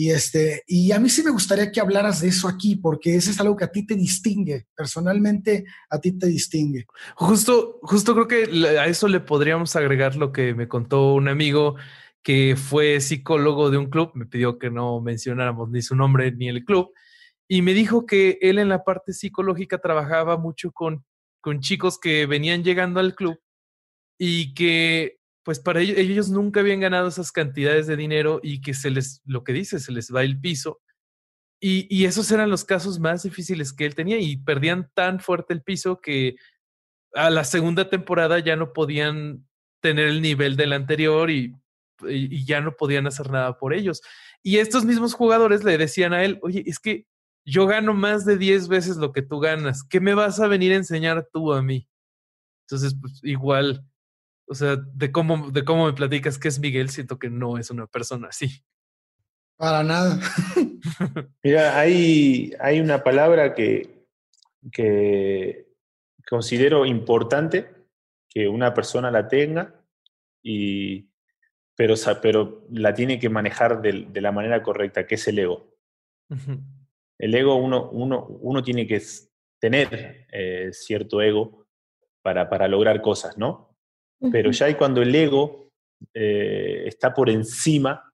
[0.00, 3.32] Y, este, y a mí sí me gustaría que hablaras de eso aquí, porque eso
[3.32, 6.86] es algo que a ti te distingue, personalmente a ti te distingue.
[7.16, 11.74] Justo, justo creo que a eso le podríamos agregar lo que me contó un amigo
[12.22, 16.48] que fue psicólogo de un club, me pidió que no mencionáramos ni su nombre ni
[16.48, 16.92] el club,
[17.48, 21.04] y me dijo que él en la parte psicológica trabajaba mucho con,
[21.40, 23.40] con chicos que venían llegando al club
[24.16, 25.17] y que
[25.48, 29.22] pues para ellos, ellos nunca habían ganado esas cantidades de dinero y que se les,
[29.24, 30.82] lo que dice, se les va el piso.
[31.58, 35.62] Y, esos eran los casos más difíciles que él tenía y perdían tan fuerte el
[35.62, 36.36] piso que
[37.14, 39.48] a la segunda temporada ya no podían
[39.80, 41.56] tener el nivel del anterior y,
[42.06, 44.02] y, ya no podían hacer nada por ellos.
[44.42, 47.06] Y estos mismos jugadores le decían a él, oye, es que
[47.46, 50.72] yo gano más de 10 veces lo que tú ganas, ¿qué me vas a venir
[50.72, 51.88] a enseñar tú a mí?
[52.66, 53.82] Entonces, pues igual
[54.48, 57.70] o sea, de cómo, de cómo me platicas que es Miguel, siento que no es
[57.70, 58.64] una persona así.
[59.56, 60.20] Para nada.
[61.42, 64.06] Mira, hay, hay una palabra que,
[64.72, 65.66] que
[66.28, 67.68] considero importante
[68.28, 69.74] que una persona la tenga,
[70.42, 71.10] y,
[71.74, 75.76] pero, pero la tiene que manejar de, la manera correcta, que es el ego.
[77.18, 79.02] El ego, uno, uno, uno tiene que
[79.58, 81.66] tener eh, cierto ego
[82.22, 83.67] para, para lograr cosas, ¿no?
[84.32, 85.70] Pero ya hay cuando el ego
[86.12, 88.12] eh, está por encima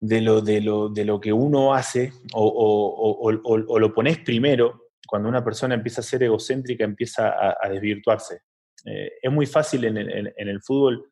[0.00, 5.28] de lo, de lo, de lo que uno hace o, o, lo pones primero, cuando
[5.28, 8.40] una persona empieza a ser egocéntrica, empieza a, desvirtuarse.
[8.84, 11.08] Eh, es muy fácil en el, en, el fútbol,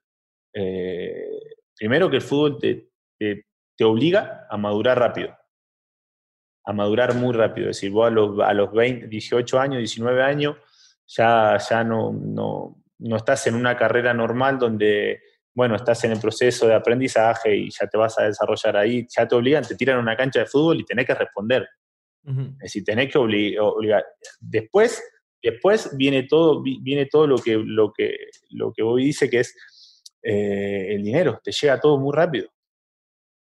[0.52, 1.28] eh,
[1.76, 3.46] primero que el fútbol te, te,
[3.76, 5.36] te, obliga a madurar rápido,
[6.64, 7.70] a madurar muy rápido.
[7.70, 10.56] Es decir, vos a los, a los 20, 18 años, 19 años,
[11.06, 15.20] ya, ya no, no, no estás en una carrera normal donde,
[15.54, 19.26] bueno, estás en el proceso de aprendizaje y ya te vas a desarrollar ahí, ya
[19.26, 21.68] te obligan, te tiran a una cancha de fútbol y tenés que responder.
[22.22, 24.04] Es decir, tenés que obligar.
[24.38, 25.02] Después,
[25.42, 28.14] después viene todo, viene todo lo que, lo que,
[28.50, 29.54] lo que hoy dice que es
[30.22, 32.50] eh, el dinero, te llega todo muy rápido.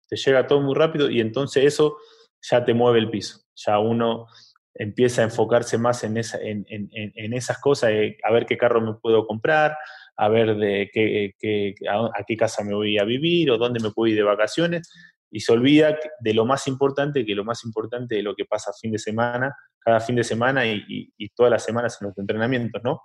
[0.08, 1.98] Te llega todo muy rápido y entonces eso
[2.42, 3.42] ya te mueve el piso.
[3.56, 4.28] Ya uno
[4.74, 7.92] empieza a enfocarse más en, esa, en, en, esas cosas,
[8.24, 9.78] a ver qué carro me puedo comprar,
[10.16, 13.92] a ver de qué, qué, a, qué casa me voy a vivir o dónde me
[13.92, 14.90] puedo ir de vacaciones,
[15.30, 18.72] y se olvida de lo más importante, que lo más importante es lo que pasa
[18.80, 20.84] fin de semana, cada fin de semana y,
[21.18, 23.02] y, todas las semanas en los entrenamientos, ¿no?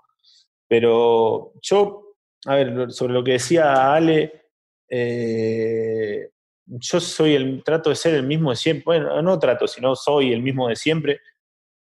[0.69, 4.47] Pero yo, a ver, sobre lo que decía Ale,
[4.91, 6.29] eh,
[6.67, 10.33] yo soy el, trato de ser el mismo de siempre, bueno, no trato, sino soy
[10.33, 11.21] el mismo de siempre,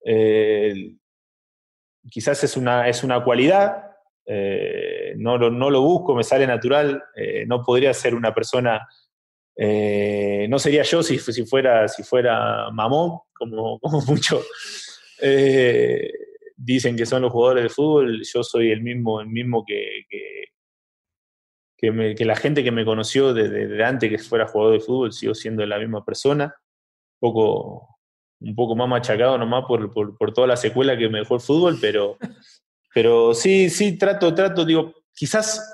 [0.07, 0.93] eh,
[2.09, 3.91] quizás es una, es una cualidad,
[4.27, 8.87] eh, no, lo, no, lo, busco, me sale natural, eh, no podría ser una persona,
[9.57, 14.43] no sería yo si, si, fuera, si fuera mamón, como, como mucho.
[16.55, 20.45] dicen que son los jugadores de fútbol, yo soy el mismo, el mismo que, que,
[22.15, 25.65] que, la gente que me conoció desde, antes que fuera jugador de fútbol, sigo siendo
[25.65, 26.55] la misma persona,
[27.19, 27.94] poco,
[28.39, 31.41] un poco más machacado nomás por, por, por toda la secuela que me dejó el
[31.41, 32.17] fútbol, pero,
[32.93, 35.73] pero sí, sí, trato, trato, digo, quizás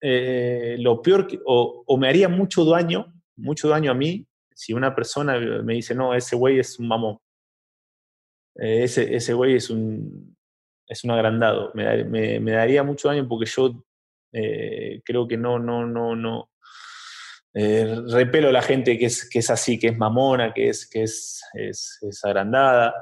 [0.00, 4.94] eh, lo peor, o, o, me haría mucho daño, mucho daño a mí, si una
[4.94, 7.18] persona me dice, no, ese güey es un mamón,
[8.56, 10.36] eh, ese, ese güey es un,
[10.86, 13.84] es un agrandado, me, me, me daría mucho daño porque yo
[14.32, 16.50] eh, creo que no, no, no, no.
[17.54, 20.88] Eh, repelo a la gente que es, que es así, que es mamona, que es,
[20.88, 22.94] que es, es, agrandada.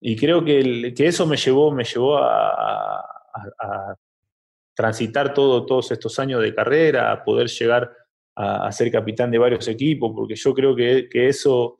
[0.00, 3.04] Y creo que, que, eso me llevó, me llevó a,
[4.74, 7.90] transitar todo, todos estos años de carrera, a poder llegar
[8.36, 11.76] a, ser capitán de varios equipos, porque yo creo que, que eso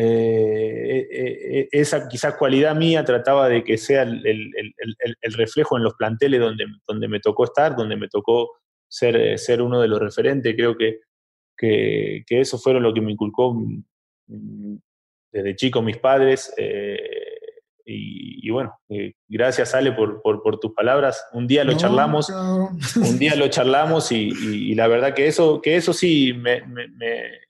[0.00, 5.82] eh, eh, eh, esa quizás cualidad mía trataba de que sea el, el, reflejo en
[5.82, 9.98] los planteles donde, donde me tocó estar, donde me tocó ser, ser uno de los
[9.98, 10.54] referentes.
[10.54, 11.00] Creo que,
[11.58, 14.76] que, que eso fueron lo que me inculcó mm,
[15.32, 16.54] desde chico mis padres.
[17.90, 18.78] Y, y, bueno,
[19.26, 21.26] gracias Ale por, por, por, tus palabras.
[21.32, 22.76] Un día lo no, charlamos, no.
[22.96, 26.66] un día lo charlamos y, y, y, la verdad que eso, que eso sí me,
[26.66, 27.48] me, me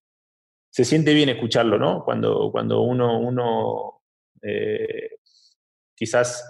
[0.70, 2.04] se siente bien escucharlo, ¿no?
[2.04, 4.02] Cuando, cuando uno, uno
[4.42, 5.16] eh,
[5.96, 6.44] quizás,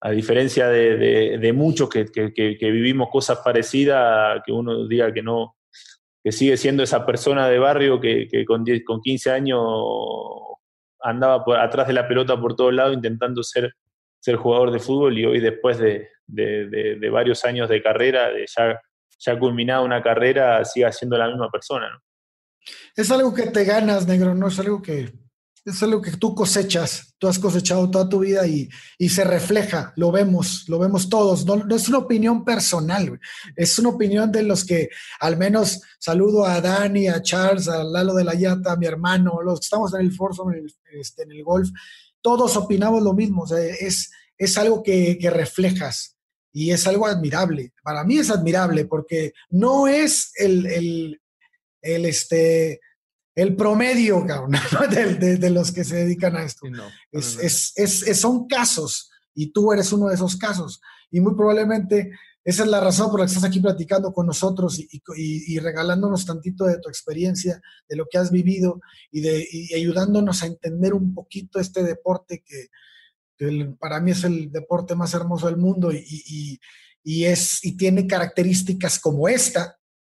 [0.00, 5.12] a diferencia de, de, de muchos que, que, que, vivimos cosas parecidas, que uno diga
[5.12, 5.57] que no,
[6.32, 9.60] sigue siendo esa persona de barrio que, con, 10, con 15 años
[11.00, 13.74] andaba atrás de la pelota por todos lados intentando ser,
[14.20, 18.80] ser jugador de fútbol y hoy después de, de varios años de carrera, de ya,
[19.18, 22.00] ya culminada una carrera, siga siendo la misma persona.
[22.96, 25.10] Es algo que te ganas, negro, no es algo que
[25.70, 29.92] es algo que tú cosechas, tú has cosechado toda tu vida y, y se refleja,
[29.96, 31.44] lo vemos, lo vemos todos.
[31.44, 33.20] No, no es una opinión personal,
[33.56, 34.88] es una opinión de los que
[35.20, 39.40] al menos saludo a Dani, a Charles, a Lalo de la Yata, a mi hermano,
[39.42, 41.68] los que estamos en el Forzo, en el, este, en el golf,
[42.20, 46.16] todos opinamos lo mismo, es, es algo que, que reflejas
[46.52, 47.72] y es algo admirable.
[47.82, 51.20] Para mí es admirable porque no es el, el
[51.82, 52.80] el, este,
[53.38, 54.52] el promedio, cabrón,
[54.90, 56.68] de, de, de, los que se dedican a esto.
[56.68, 57.42] No, es, no.
[57.42, 60.80] Es, es, son casos y tú eres uno de esos casos.
[61.08, 62.10] Y muy probablemente
[62.42, 65.58] esa es la razón por la que estás aquí platicando con nosotros y, y, y
[65.60, 68.80] regalándonos tantito de tu experiencia, de lo que has vivido
[69.12, 72.68] y, de, y ayudándonos a entender un poquito este deporte que,
[73.36, 76.58] que el, para mí es el deporte más hermoso del mundo y,
[77.04, 79.77] y, es, y tiene características como esta,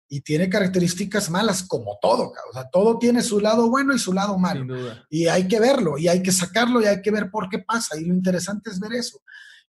[0.09, 4.13] y tiene características malas como todo, o sea, todo tiene su lado bueno y su
[4.13, 4.75] lado malo.
[5.11, 7.99] Y hay que verlo y hay que sacarlo y hay que ver por qué pasa
[7.99, 9.21] y lo interesante es ver eso.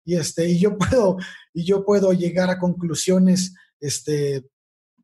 [0.04, 1.16] Y este y yo puedo
[1.52, 4.48] y yo puedo llegar a conclusiones este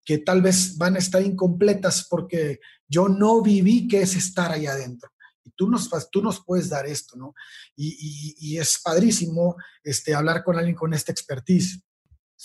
[0.04, 4.66] que tal vez van a estar incompletas porque yo no viví qué es estar ahí
[4.66, 5.10] adentro.
[5.42, 7.34] Y tú nos, tú nos puedes dar esto, ¿no?
[7.74, 11.82] Y, y, y es padrísimo este, hablar con alguien con esta expertise.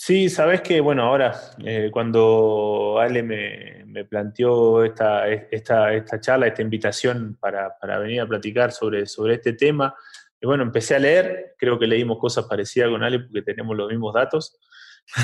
[0.02, 6.46] Sí, sabes que, bueno, ahora eh, cuando Ale me, me, planteó esta, esta, esta charla,
[6.46, 9.94] esta invitación para, para venir a platicar sobre, sobre este tema,
[10.40, 13.90] y bueno, empecé a leer, creo que leímos cosas parecidas con Ale porque tenemos los
[13.90, 14.58] mismos datos,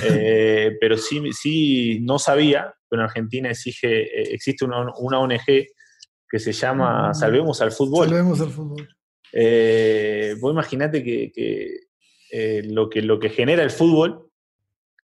[0.05, 5.69] eh, pero sí, sí no sabía, pero en Argentina exige, existe una, una, ONG
[6.29, 8.09] que se llama Salvemos al Fútbol.
[8.09, 8.87] Salvemos al Fútbol.
[9.33, 14.26] Eh, vos imaginate que, que lo que lo que genera el fútbol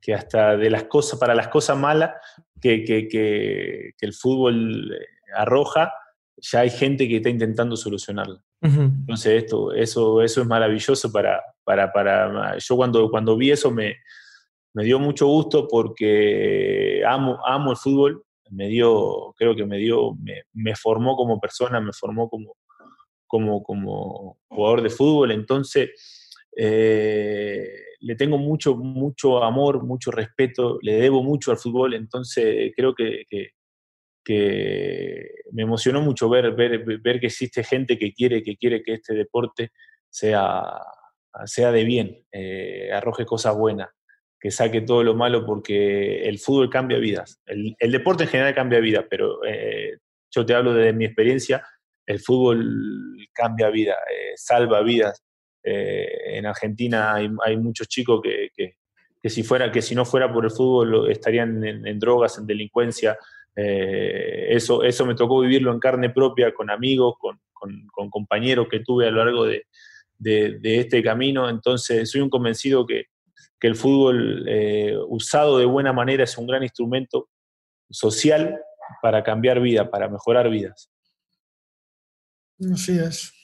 [0.01, 2.13] que hasta de las cosas, para las cosas malas
[2.61, 5.93] que, que, que, que el fútbol eh, arroja,
[6.37, 8.43] ya hay gente que está intentando solucionarlo.
[8.63, 8.85] Uh -huh.
[9.01, 12.57] Entonces, esto, eso, eso es maravilloso para, para, para.
[12.59, 13.97] Yo cuando, cuando vi eso me,
[14.75, 18.25] me dio mucho gusto porque amo, amo el fútbol.
[18.51, 22.57] Me dio, creo que me dio, me, me formó como persona, me formó como,
[23.27, 25.31] como, como jugador de fútbol.
[25.31, 25.91] Entonces,
[26.57, 27.69] eh,
[28.01, 33.25] le tengo mucho, mucho amor, mucho respeto, le debo mucho al fútbol, entonces creo que,
[35.53, 39.15] me emocionó mucho ver, ver, ver, que existe gente que quiere, que quiere que este
[39.15, 39.73] deporte
[40.09, 40.63] sea,
[41.47, 43.89] sea de bien, eh, arroje cosas buenas,
[44.39, 47.41] que saque todo lo malo, porque el fútbol cambia vidas.
[47.47, 49.99] El, deporte en general cambia vidas, pero eh,
[50.31, 51.63] yo te hablo de mi experiencia,
[52.07, 55.23] el fútbol cambia vidas, eh, salva vidas,
[55.63, 58.77] eh, en Argentina hay, muchos chicos que, que,
[59.23, 63.19] que, si fuera, que si no fuera por el fútbol estarían en, drogas, en delincuencia.
[63.55, 68.81] Eh, eso, eso me tocó vivirlo en carne propia con amigos, con, con, compañeros que
[68.81, 69.67] tuve a lo largo de,
[70.19, 71.49] de, este camino.
[71.49, 73.07] Entonces, soy un convencido que,
[73.63, 77.29] el fútbol eh, usado de buena manera es un gran instrumento
[77.91, 78.59] social
[79.03, 80.91] para cambiar vidas, para mejorar vidas.
[82.73, 83.35] Así es.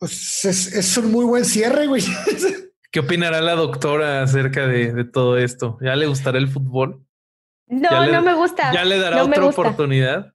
[0.00, 2.02] Pues es, un muy buen cierre, güey.
[2.90, 5.76] ¿Qué opinará la doctora acerca de, todo esto?
[5.82, 7.04] ¿Ya le gustará el fútbol?
[7.66, 8.72] No, no me gusta.
[8.72, 10.32] ¿Ya le dará otra oportunidad?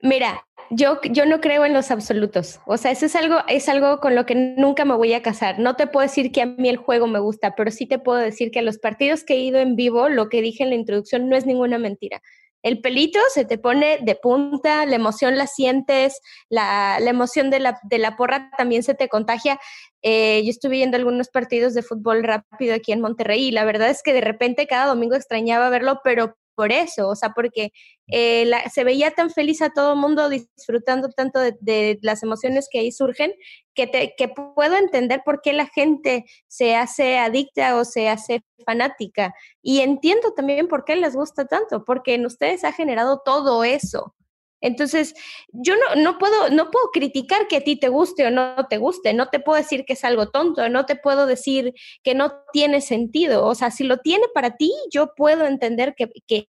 [0.00, 2.58] Mira, yo, yo no creo en los absolutos.
[2.64, 5.58] O sea, eso es algo, es algo con lo que nunca me voy a casar.
[5.58, 8.18] No te puedo decir que a mí el juego me gusta, pero sí te puedo
[8.18, 11.28] decir que los partidos que he ido en vivo, lo que dije en la introducción
[11.28, 12.22] no es ninguna mentira.
[12.62, 17.78] El pelito se te pone de punta, la emoción la sientes, la, emoción de la,
[17.82, 19.58] de la, porra también se te contagia.
[20.02, 23.90] Eh, yo estuve viendo algunos partidos de fútbol rápido aquí en Monterrey y la verdad
[23.90, 27.72] es que de repente cada domingo extrañaba verlo, pero por eso, o sea, porque
[28.08, 32.92] eh, se veía tan feliz a todo mundo disfrutando tanto de, las emociones que ahí
[32.92, 33.32] surgen,
[33.74, 38.44] que, te, que puedo entender por qué la gente se hace adicta o se hace
[38.66, 39.34] fanática.
[39.62, 44.14] Y entiendo también por qué les gusta tanto, porque en ustedes ha generado todo eso.
[44.62, 45.14] Entonces,
[45.52, 48.78] yo no, no, puedo, no puedo criticar que a ti te guste o no te
[48.78, 52.32] guste, no te puedo decir que es algo tonto, no te puedo decir que no
[52.52, 53.44] tiene sentido.
[53.44, 56.48] O sea, si lo tiene para ti, yo puedo entender que, que,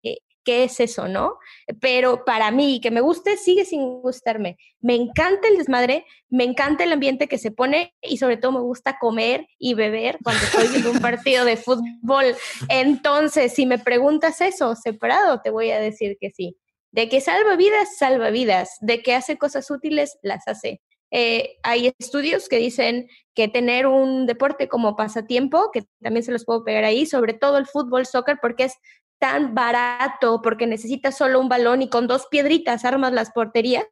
[0.45, 1.39] que es eso, ¿no?
[1.81, 4.59] Pero para mí, que me guste, sigue sin gustarme.
[4.81, 8.61] Me encanta el desmadre, me encanta el ambiente que se pone y sobre todo me
[8.61, 12.37] gusta comer y beber cuando estoy en un partido de fútbol.
[12.69, 16.57] Entonces, si me preguntas eso separado, te voy a decir que sí.
[16.95, 18.77] De que salva vidas, salva vidas.
[18.81, 20.81] De que hace cosas útiles, las hace.
[21.11, 26.45] Eh, hay estudios que dicen que tener un deporte como pasatiempo, que también se los
[26.45, 28.75] puedo pegar ahí, sobre todo el fútbol, soccer, porque es
[29.19, 33.87] tan barato, porque necesitas solo un balón y con dos piedritas armas las porterías.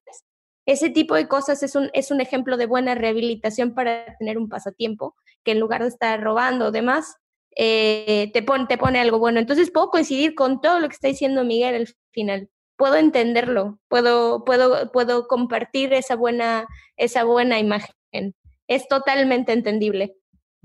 [0.64, 4.48] Ese tipo de cosas es un, es un ejemplo de buena rehabilitación para tener un
[4.48, 7.16] pasatiempo, que en lugar de estar robando o demás,
[7.56, 9.40] eh, te, pone, te pone algo bueno.
[9.40, 12.48] Entonces puedo coincidir con todo lo que está diciendo Miguel al final
[12.82, 16.66] puedo entenderlo, puedo, puedo, puedo compartir esa buena,
[16.96, 18.34] esa buena imagen.
[18.66, 20.16] Es totalmente entendible.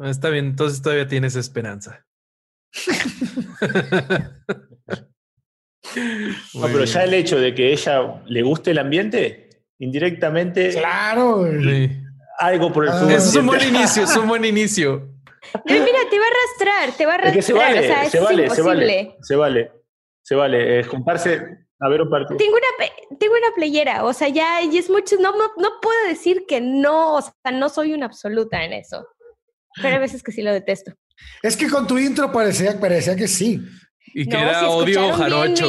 [0.03, 2.07] Está bien, entonces todavía tienes esperanza.
[6.55, 10.71] no, pero ya el hecho de que ella le guste el ambiente, indirectamente.
[10.71, 11.45] Claro.
[12.39, 13.13] Algo por el ah.
[13.13, 15.07] es un buen inicio, es un buen inicio.
[15.65, 17.43] Pero mira, te va a arrastrar, te va a arrastrar.
[17.43, 19.71] se vale, se, vale se vale, se vale,
[20.23, 20.79] se vale.
[20.79, 22.37] Es juntarse, a ver un partido.
[22.37, 26.45] Tengo una, tengo una playera, o sea, ya y es mucho, no, no, puedo decir
[26.47, 29.07] que no, o sea, no soy una absoluta en eso.
[29.81, 30.93] Pero hay veces que sí lo detesto.
[31.43, 33.61] Es que con tu intro parecía, parecía que sí.
[34.13, 35.67] Y que era odio jarocho.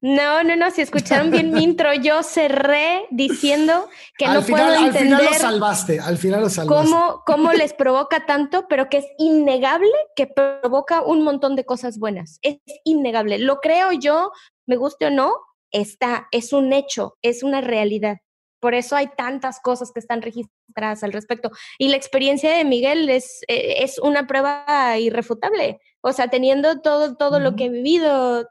[0.00, 5.14] no, no, no, si escucharon bien mi intro, yo cerré diciendo que no puedo entender.
[5.14, 6.90] Al final lo salvaste, al final lo salvaste.
[6.90, 11.98] Cómo, cómo les provoca tanto, pero que es innegable que provoca un montón de cosas
[11.98, 12.40] buenas.
[12.42, 13.38] Es innegable.
[13.38, 14.32] Lo creo yo,
[14.68, 15.34] me guste o no,
[15.72, 18.18] está, es un hecho, es una realidad.
[18.60, 21.50] Por eso hay tantas cosas que están registradas al respecto.
[21.78, 25.80] Y la experiencia de Miguel es, eh, es una prueba irrefutable.
[26.00, 28.48] O sea, teniendo todo, todo lo que he vivido,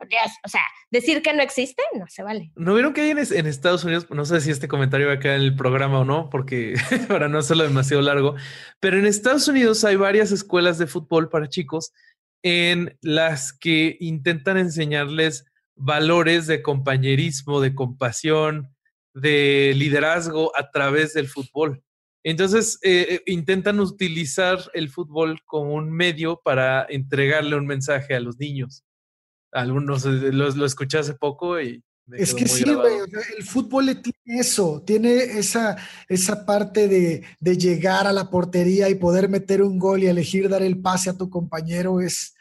[0.00, 2.52] o sea, decir que no existe, no se vale.
[2.56, 4.08] ¿No vieron que hay en, en, Estados Unidos?
[4.10, 6.74] No sé si este comentario va a quedar en el programa o no, porque
[7.08, 8.34] para no hacerlo demasiado largo,
[8.80, 11.92] pero en Estados Unidos hay varias escuelas de fútbol para chicos
[12.42, 18.74] en las que intentan enseñarles valores de compañerismo, de compasión,
[19.14, 21.82] de liderazgo a través del fútbol.
[22.24, 28.20] Entonces, eh, eh, intentan utilizar el fútbol como un medio para entregarle un mensaje a
[28.20, 28.84] los niños.
[29.52, 31.82] Algunos eh, lo, escuché hace poco y...
[32.16, 32.94] es que sí, güey,
[33.36, 35.76] el fútbol tiene eso, tiene esa,
[36.08, 40.48] esa parte de, de, llegar a la portería y poder meter un gol y elegir
[40.48, 42.34] dar el pase a tu compañero, es,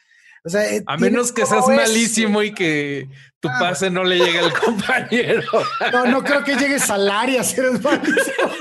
[0.55, 3.09] eh, a menos que seas malísimo y que
[3.39, 5.43] tu ah, pase no le llegue al compañero.
[5.91, 8.51] No, no creo que llegues al área si eres malísimo.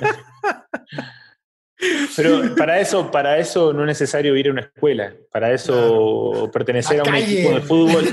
[2.16, 7.00] Pero para eso, para eso no es necesario ir a una escuela, para eso pertenecer
[7.00, 8.04] a, un equipo de fútbol,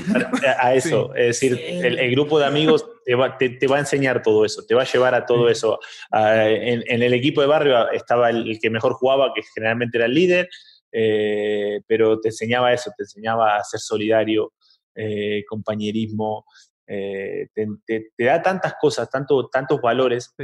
[0.58, 1.14] a, eso.
[1.14, 4.74] Es decir, el, grupo de amigos te va, te, va, a enseñar todo eso, te
[4.74, 5.78] va a llevar a todo eso.
[6.12, 10.14] en, en, el equipo de barrio estaba el, que mejor jugaba, que generalmente era el
[10.14, 10.48] líder,
[10.92, 14.52] eh, pero te enseñaba eso, te enseñaba a ser solidario,
[14.94, 16.44] eh, compañerismo,
[16.86, 20.34] eh, te, da tantas cosas, tanto, tantos valores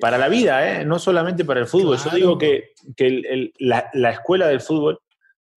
[0.00, 1.98] para la vida, no solamente para el fútbol.
[1.98, 2.74] Yo digo que,
[3.58, 5.00] la, escuela del fútbol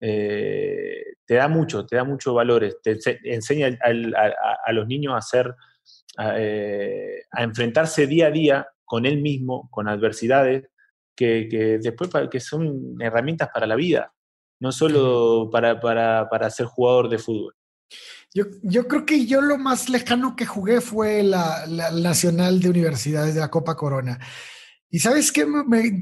[0.00, 5.54] te da mucho, te da muchos valores, te enseña a, los niños a hacer,
[6.16, 10.68] a enfrentarse día a día con él mismo, con adversidades,
[11.14, 14.12] que, que después que son herramientas para la vida,
[14.60, 17.54] no solo para, para, para ser jugador de fútbol.
[18.34, 22.70] Yo, yo, creo que yo lo más lejano que jugué fue la, la Nacional de
[22.70, 24.18] Universidades de la Copa Corona.
[24.90, 25.46] Y sabes que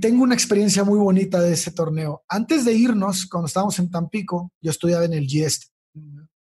[0.01, 2.25] tengo una experiencia muy bonita de ese torneo.
[2.29, 5.65] Antes de irnos, cuando estábamos en Tampico, yo estudiaba en el GIEST,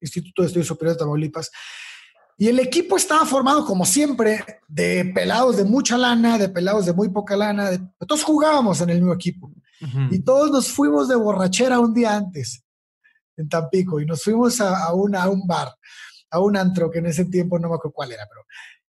[0.01, 1.51] Instituto de Estudios Superiores de Tamaulipas,
[2.39, 6.93] y el equipo estaba formado, como siempre, de pelados de mucha lana, de pelados de
[6.93, 7.71] muy poca lana.
[7.71, 9.51] De, todos jugábamos en el mismo equipo.
[10.11, 12.66] Y todos nos fuimos de borrachera un día antes
[13.37, 15.75] en Tampico y nos fuimos a, a, a un bar,
[16.31, 18.47] a un antro que en ese tiempo no me acuerdo cuál era, pero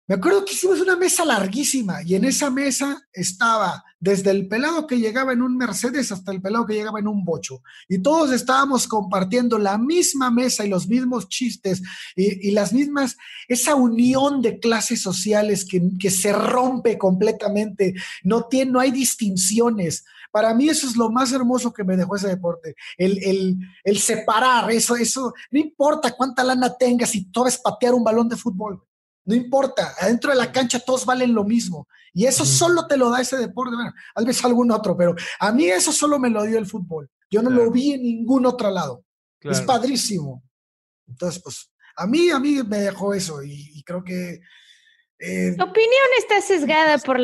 [0.06, 4.86] me acuerdo que hicimos una mesa larguísima y en esa mesa estaba desde el pelado
[4.86, 7.64] que llegaba en un Mercedes hasta el pelado que llegaba en un bocho.
[7.88, 11.82] Y todos estábamos compartiendo la misma mesa y los mismos chistes
[12.18, 13.16] y, las mismas,
[13.48, 17.94] esa unión de clases sociales que, que se rompe completamente.
[18.24, 20.04] No, tiene, no hay distinciones.
[20.34, 24.00] Para mí eso es lo más hermoso que me dejó ese deporte, el, el, el
[24.00, 28.36] separar, eso, eso, no importa cuánta lana tengas si tú vas patear un balón de
[28.36, 28.84] fútbol.
[29.26, 31.88] No importa, adentro de la cancha todos valen lo mismo.
[32.14, 33.76] Y eso solo te lo da ese deporte.
[33.76, 37.08] Bueno, tal vez algún otro, pero a mí eso solo me lo dio el fútbol.
[37.30, 39.06] Yo no lo vi en ningún otro lado.
[39.40, 40.44] Es padrísimo.
[41.08, 44.42] Entonces, pues, a mí, a mí me dejó eso y creo que
[45.26, 47.18] eh, tu opinión está sesgada por,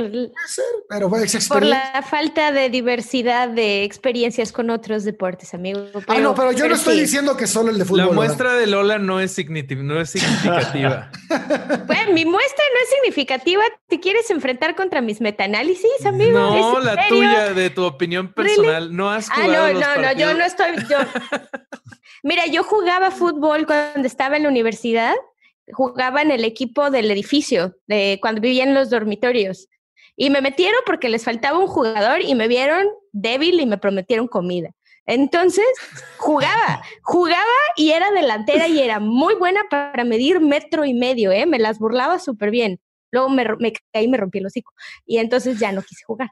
[1.50, 5.86] por la falta de diversidad de experiencias con otros deportes, amigo.
[6.08, 8.08] ah, no, pero yo no estoy diciendo que solo el de fútbol.
[8.08, 9.38] La muestra de Lola no es,
[9.76, 11.12] no es significativa.
[11.88, 13.64] bueno, mi muestra no es significativa.
[13.90, 16.40] ¿Te quieres enfrentar contra mis metaanálisis, amigo?
[16.40, 18.96] No, la tuya, de tu opinión personal.
[18.96, 20.68] No has jugado Ah, no, no, no, yo no estoy.
[20.90, 21.00] Yo...
[22.24, 25.16] Mira, yo jugaba fútbol cuando estaba en la universidad
[25.74, 29.68] jugaba en el equipo del edificio, de cuando vivía en los dormitorios.
[30.16, 34.28] Y me metieron porque les faltaba un jugador y me vieron débil y me prometieron
[34.28, 34.72] comida.
[35.06, 35.66] Entonces,
[36.18, 37.44] jugaba, jugaba
[37.76, 41.46] y era delantera y era muy buena para medir metro y medio, ¿eh?
[41.46, 42.80] Me las burlaba súper bien.
[43.12, 44.72] Luego me, me caí y me rompí el hocico.
[45.06, 46.32] Y entonces ya no quise jugar.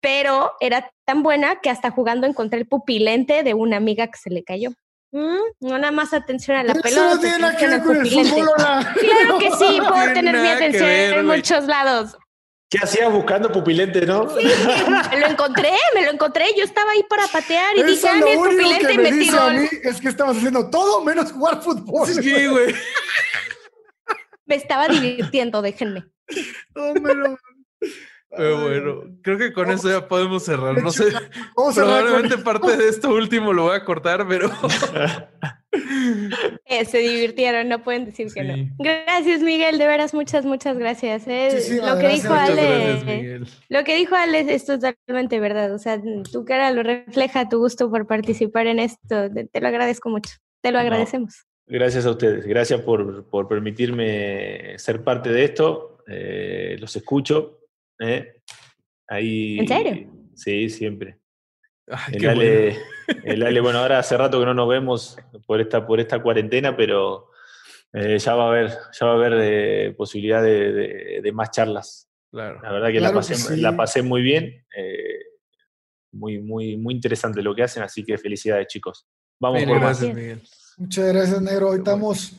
[0.00, 4.30] Pero era tan buena que hasta jugando encontré el pupilente de una amiga que se
[4.30, 4.70] le cayó.
[5.12, 7.14] Mm, no nada más atención a la pelota.
[7.14, 11.26] No tiene que ver con el fútbol, Claro que sí, puedo tener mi atención en
[11.26, 12.16] muchos lados.
[12.70, 14.30] ¿Qué hacías buscando pupilente, no?
[14.30, 14.46] Sí,
[15.10, 16.46] me lo encontré, me lo encontré.
[16.56, 19.40] Yo estaba ahí para patear y dije, ah, mi pupilente y me tiró.
[19.42, 22.08] A mí es que estabas haciendo todo menos jugar fútbol.
[22.08, 22.74] Sí, güey.
[24.46, 26.06] me estaba divirtiendo, déjenme.
[26.74, 27.38] No, me lo...
[28.34, 30.82] Pero bueno, creo que con eso ya podemos cerrar.
[30.82, 31.12] No sé,
[31.54, 34.50] probablemente parte de esto último lo voy a cortar, pero.
[36.66, 38.54] Eh, se divirtieron, no pueden decir que no.
[38.78, 41.26] Gracias, Miguel, de veras, muchas, muchas gracias.
[41.26, 41.80] Eh.
[41.82, 45.72] lo que dijo Ale, lo que dijo Ale es totalmente verdad.
[45.72, 45.98] O sea,
[46.30, 49.30] tu cara lo refleja tu gusto por participar en esto.
[49.30, 50.34] Te, lo agradezco mucho.
[50.60, 51.46] Te lo agradecemos.
[51.66, 52.44] Gracias a ustedes.
[52.44, 56.04] Gracias por, por permitirme ser parte de esto.
[56.06, 57.61] Eh, los escucho
[58.00, 58.34] ¿Eh?
[59.08, 60.10] Ahí, ¿En serio?
[60.34, 61.18] Sí, siempre.
[62.12, 62.78] el, Ale,
[63.24, 63.46] bueno.
[63.48, 67.30] el, bueno, ahora hace rato que no nos vemos por esta, por esta cuarentena, pero
[67.92, 72.08] eh, ya va a haber, ya va a haber eh, posibilidad de, más charlas.
[72.30, 72.60] Claro.
[72.62, 74.64] La verdad que, la, pasé, la pasé muy bien.
[76.12, 79.06] muy, muy, muy interesante lo que hacen, así que felicidades, chicos.
[79.38, 80.02] Vamos por más.
[80.78, 81.70] Muchas gracias, Negro.
[81.70, 82.32] Hoy estamos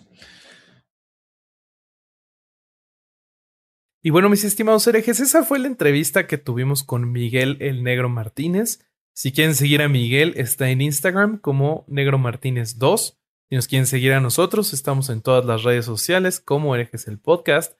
[4.05, 8.09] Y bueno, mis estimados herejes, esa fue la entrevista que tuvimos con Miguel el Negro
[8.09, 8.85] Martínez.
[9.15, 13.17] Si quieren seguir a Miguel, está en Instagram como Negro Martínez 2.
[13.49, 17.17] Si nos quieren seguir a nosotros, estamos en todas las redes sociales como herejes el
[17.17, 17.79] podcast.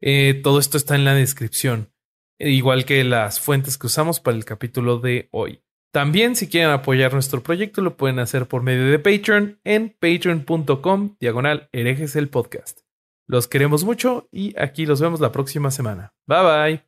[0.00, 1.92] Eh, todo esto está en la descripción,
[2.38, 5.60] igual que las fuentes que usamos para el capítulo de hoy.
[5.92, 11.16] También, si quieren apoyar nuestro proyecto, lo pueden hacer por medio de Patreon en patreon.com
[11.20, 12.87] diagonal herejes el podcast.
[13.28, 16.14] Los queremos mucho y aquí los vemos la próxima semana.
[16.26, 16.87] Bye bye.